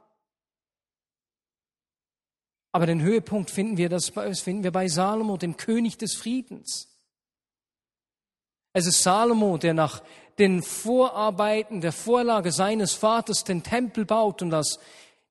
Aber 2.72 2.86
den 2.86 3.02
Höhepunkt 3.02 3.50
finden 3.50 3.76
wir, 3.76 3.88
das 3.88 4.10
finden 4.10 4.62
wir 4.62 4.70
bei 4.70 4.88
Salomo, 4.88 5.36
dem 5.36 5.56
König 5.56 5.98
des 5.98 6.14
Friedens. 6.14 6.97
Es 8.72 8.86
ist 8.86 9.02
Salomo, 9.02 9.58
der 9.58 9.74
nach 9.74 10.02
den 10.38 10.62
Vorarbeiten 10.62 11.80
der 11.80 11.92
Vorlage 11.92 12.52
seines 12.52 12.92
Vaters 12.94 13.44
den 13.44 13.62
Tempel 13.62 14.04
baut 14.04 14.42
und 14.42 14.50
dass 14.50 14.78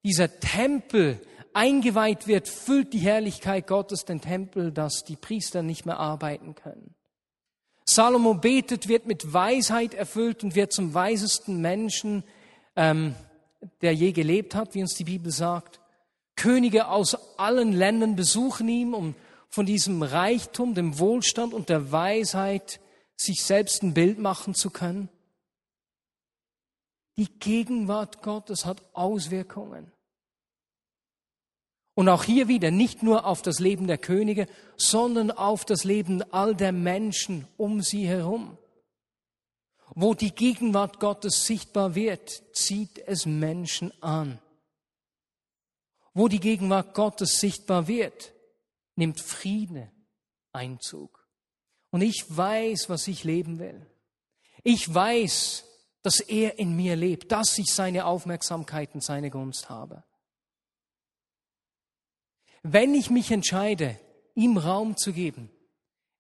dieser 0.04 0.40
Tempel 0.40 1.22
eingeweiht 1.54 2.28
wird, 2.28 2.48
füllt 2.48 2.94
die 2.94 3.00
Herrlichkeit 3.00 3.68
Gottes 3.68 4.06
den 4.06 4.22
Tempel, 4.22 4.72
dass 4.72 5.04
die 5.04 5.16
Priester 5.16 5.64
nicht 5.64 5.86
mehr 5.86 5.98
arbeiten 5.98 6.56
können. 6.56 6.94
Salomo 7.86 8.34
betet, 8.34 8.88
wird 8.88 9.08
mit 9.08 9.34
Weisheit 9.34 9.94
erfüllt 9.94 10.44
und 10.44 10.56
wird 10.56 10.74
zum 10.74 10.94
weisesten 10.94 11.62
Menschen, 11.62 12.24
ähm, 12.76 13.16
der 13.82 13.96
je 13.96 14.12
gelebt 14.12 14.56
hat, 14.56 14.76
wie 14.76 14.82
uns 14.82 14.94
die 14.94 15.06
Bibel 15.06 15.32
sagt. 15.32 15.80
Könige 16.36 16.90
aus 16.90 17.18
allen 17.40 17.72
Ländern 17.72 18.16
besuchen 18.16 18.68
ihn, 18.68 18.94
um 18.94 19.16
von 19.50 19.66
diesem 19.66 20.04
Reichtum, 20.04 20.76
dem 20.76 21.00
Wohlstand 21.00 21.54
und 21.54 21.70
der 21.70 21.92
Weisheit 21.92 22.80
sich 23.18 23.44
selbst 23.44 23.84
ein 23.84 23.94
Bild 23.94 24.20
machen 24.20 24.54
zu 24.54 24.70
können. 24.70 25.10
Die 27.18 27.28
Gegenwart 27.40 28.22
Gottes 28.22 28.66
hat 28.66 28.82
Auswirkungen. 28.94 29.92
Und 31.96 32.10
auch 32.10 32.24
hier 32.24 32.48
wieder 32.48 32.70
nicht 32.70 33.02
nur 33.02 33.26
auf 33.26 33.42
das 33.42 33.60
Leben 33.60 33.88
der 33.88 33.98
Könige, 33.98 34.48
sondern 34.76 35.32
auf 35.32 35.66
das 35.66 35.84
Leben 35.84 36.22
all 36.32 36.56
der 36.56 36.72
Menschen 36.72 37.48
um 37.58 37.82
sie 37.82 38.08
herum. 38.08 38.60
Wo 39.96 40.14
die 40.14 40.30
Gegenwart 40.30 41.00
Gottes 41.00 41.46
sichtbar 41.46 41.96
wird, 41.96 42.44
zieht 42.56 43.00
es 43.08 43.26
Menschen 43.26 43.92
an. 44.04 44.40
Wo 46.14 46.28
die 46.28 46.40
Gegenwart 46.40 46.94
Gottes 46.94 47.40
sichtbar 47.40 47.88
wird, 47.88 48.32
nimmt 48.96 49.20
Friede 49.20 49.92
Einzug. 50.52 51.17
Und 51.92 52.02
ich 52.02 52.26
weiß, 52.28 52.90
was 52.90 53.08
ich 53.08 53.24
leben 53.24 53.60
will. 53.60 53.86
Ich 54.64 54.94
weiß, 54.94 55.64
dass 56.04 56.20
er 56.20 56.60
in 56.60 56.76
mir 56.76 56.96
lebt, 56.96 57.32
dass 57.32 57.58
ich 57.58 57.74
seine 57.74 58.06
Aufmerksamkeit 58.06 58.94
und 58.94 59.04
seine 59.04 59.30
Gunst 59.30 59.70
habe. 59.70 60.04
Wenn 62.64 62.94
ich 62.94 63.10
mich 63.10 63.32
entscheide, 63.32 64.00
ihm 64.36 64.58
Raum 64.58 64.98
zu 64.98 65.14
geben, 65.14 65.50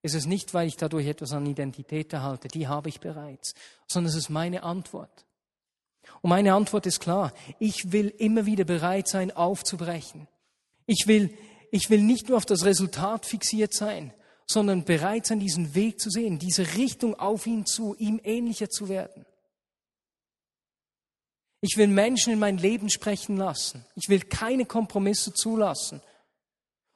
ist 0.01 0.15
es 0.15 0.25
nicht, 0.25 0.53
weil 0.53 0.67
ich 0.67 0.77
dadurch 0.77 1.07
etwas 1.07 1.33
an 1.33 1.45
Identität 1.45 2.13
erhalte, 2.13 2.47
die 2.47 2.67
habe 2.67 2.89
ich 2.89 2.99
bereits, 2.99 3.53
sondern 3.87 4.09
es 4.11 4.17
ist 4.17 4.29
meine 4.29 4.63
Antwort. 4.63 5.25
Und 6.21 6.29
meine 6.29 6.53
Antwort 6.53 6.85
ist 6.85 6.99
klar, 6.99 7.33
ich 7.59 7.91
will 7.91 8.09
immer 8.17 8.45
wieder 8.45 8.63
bereit 8.63 9.07
sein, 9.07 9.31
aufzubrechen. 9.31 10.27
Ich 10.85 11.05
will, 11.07 11.37
ich 11.71 11.89
will 11.89 12.01
nicht 12.01 12.29
nur 12.29 12.37
auf 12.37 12.45
das 12.45 12.63
Resultat 12.63 13.25
fixiert 13.25 13.73
sein, 13.73 14.13
sondern 14.47 14.85
bereit 14.85 15.25
sein, 15.25 15.39
diesen 15.39 15.75
Weg 15.75 15.99
zu 15.99 16.09
sehen, 16.09 16.39
diese 16.39 16.75
Richtung 16.75 17.15
auf 17.15 17.45
ihn 17.45 17.65
zu, 17.65 17.95
ihm 17.95 18.19
ähnlicher 18.23 18.69
zu 18.69 18.87
werden. 18.87 19.25
Ich 21.59 21.75
will 21.77 21.87
Menschen 21.87 22.33
in 22.33 22.39
mein 22.39 22.57
Leben 22.57 22.89
sprechen 22.89 23.35
lassen. 23.35 23.85
Ich 23.95 24.09
will 24.09 24.21
keine 24.21 24.65
Kompromisse 24.65 25.33
zulassen. 25.33 26.01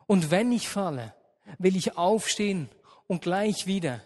Und 0.07 0.31
wenn 0.31 0.51
ich 0.51 0.69
falle, 0.69 1.13
will 1.57 1.75
ich 1.75 1.97
aufstehen 1.97 2.69
und 3.07 3.21
gleich 3.21 3.65
wieder 3.65 4.01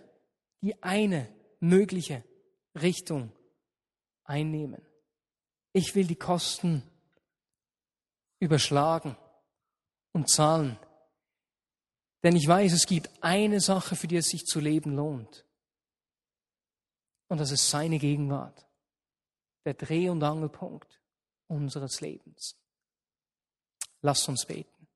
die 0.61 0.81
eine 0.81 1.27
mögliche 1.59 2.23
Richtung 2.73 3.31
einnehmen. 4.23 4.81
Ich 5.73 5.93
will 5.93 6.07
die 6.07 6.15
Kosten 6.15 6.83
überschlagen 8.39 9.17
und 10.13 10.29
zahlen. 10.29 10.79
Denn 12.25 12.35
ich 12.35 12.47
weiß, 12.47 12.73
es 12.73 12.87
gibt 12.87 13.11
eine 13.21 13.61
Sache, 13.61 13.95
für 13.95 14.07
die 14.07 14.15
es 14.15 14.29
sich 14.29 14.47
zu 14.47 14.59
leben 14.59 14.95
lohnt. 14.95 15.45
Und 17.27 17.37
das 17.37 17.51
ist 17.51 17.69
seine 17.69 17.99
Gegenwart. 17.99 18.65
Der 19.63 19.75
Dreh- 19.75 20.09
und 20.09 20.23
Angelpunkt 20.23 20.99
unseres 21.45 22.01
Lebens. 22.01 22.55
Lasst 24.01 24.27
uns 24.27 24.43
beten. 24.47 24.87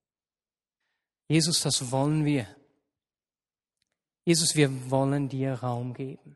Jesus, 1.27 1.61
das 1.61 1.91
wollen 1.91 2.25
wir. 2.25 2.47
Jesus, 4.25 4.55
wir 4.55 4.89
wollen 4.89 5.29
dir 5.29 5.53
Raum 5.53 5.93
geben. 5.93 6.35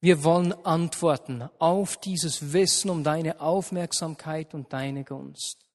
Wir 0.00 0.22
wollen 0.22 0.52
antworten 0.64 1.42
auf 1.58 1.96
dieses 1.96 2.52
Wissen 2.52 2.90
um 2.90 3.02
deine 3.02 3.40
Aufmerksamkeit 3.40 4.54
und 4.54 4.72
deine 4.72 5.02
Gunst. 5.02 5.66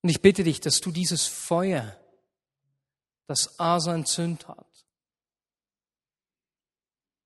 Und 0.00 0.08
ich 0.08 0.22
bitte 0.22 0.44
dich, 0.44 0.60
dass 0.60 0.80
du 0.80 0.90
dieses 0.90 1.26
Feuer, 1.26 2.01
das 3.32 3.58
Asa 3.58 3.94
entzündet 3.94 4.46
hat, 4.46 4.84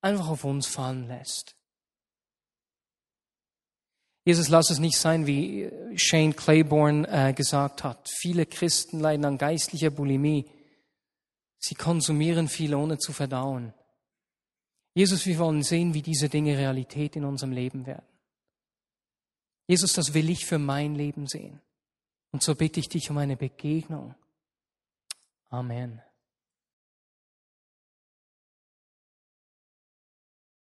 einfach 0.01 0.29
auf 0.29 0.45
uns 0.45 0.67
fallen 0.67 1.09
lässt. 1.09 1.57
Jesus, 4.25 4.49
lass 4.49 4.71
es 4.71 4.79
nicht 4.79 4.97
sein, 4.97 5.27
wie 5.27 5.71
Shane 5.97 6.35
Claiborne 6.35 7.07
äh, 7.09 7.33
gesagt 7.33 7.85
hat. 7.85 8.09
Viele 8.09 8.47
Christen 8.47 9.01
leiden 9.01 9.25
an 9.25 9.39
geistlicher 9.39 9.91
Bulimie. 9.91 10.51
Sie 11.59 11.75
konsumieren 11.75 12.49
viel, 12.49 12.75
ohne 12.75 12.99
zu 12.99 13.13
verdauen. 13.13 13.73
Jesus, 14.95 15.27
wir 15.27 15.39
wollen 15.39 15.63
sehen, 15.63 15.95
wie 15.95 16.03
diese 16.03 16.29
Dinge 16.29 16.57
Realität 16.57 17.17
in 17.17 17.25
unserem 17.25 17.53
Leben 17.53 17.87
werden. 17.87 18.07
Jesus, 19.69 19.93
das 19.93 20.15
will 20.15 20.31
ich 20.31 20.47
für 20.47 20.59
mein 20.59 20.95
Leben 20.95 21.27
sehen. 21.27 21.61
Und 22.33 22.43
so 22.43 22.55
bitte 22.55 22.81
ich 22.81 22.89
dich 22.89 23.11
um 23.11 23.19
eine 23.19 23.37
Begegnung. 23.37 24.15
Amen. 25.53 26.06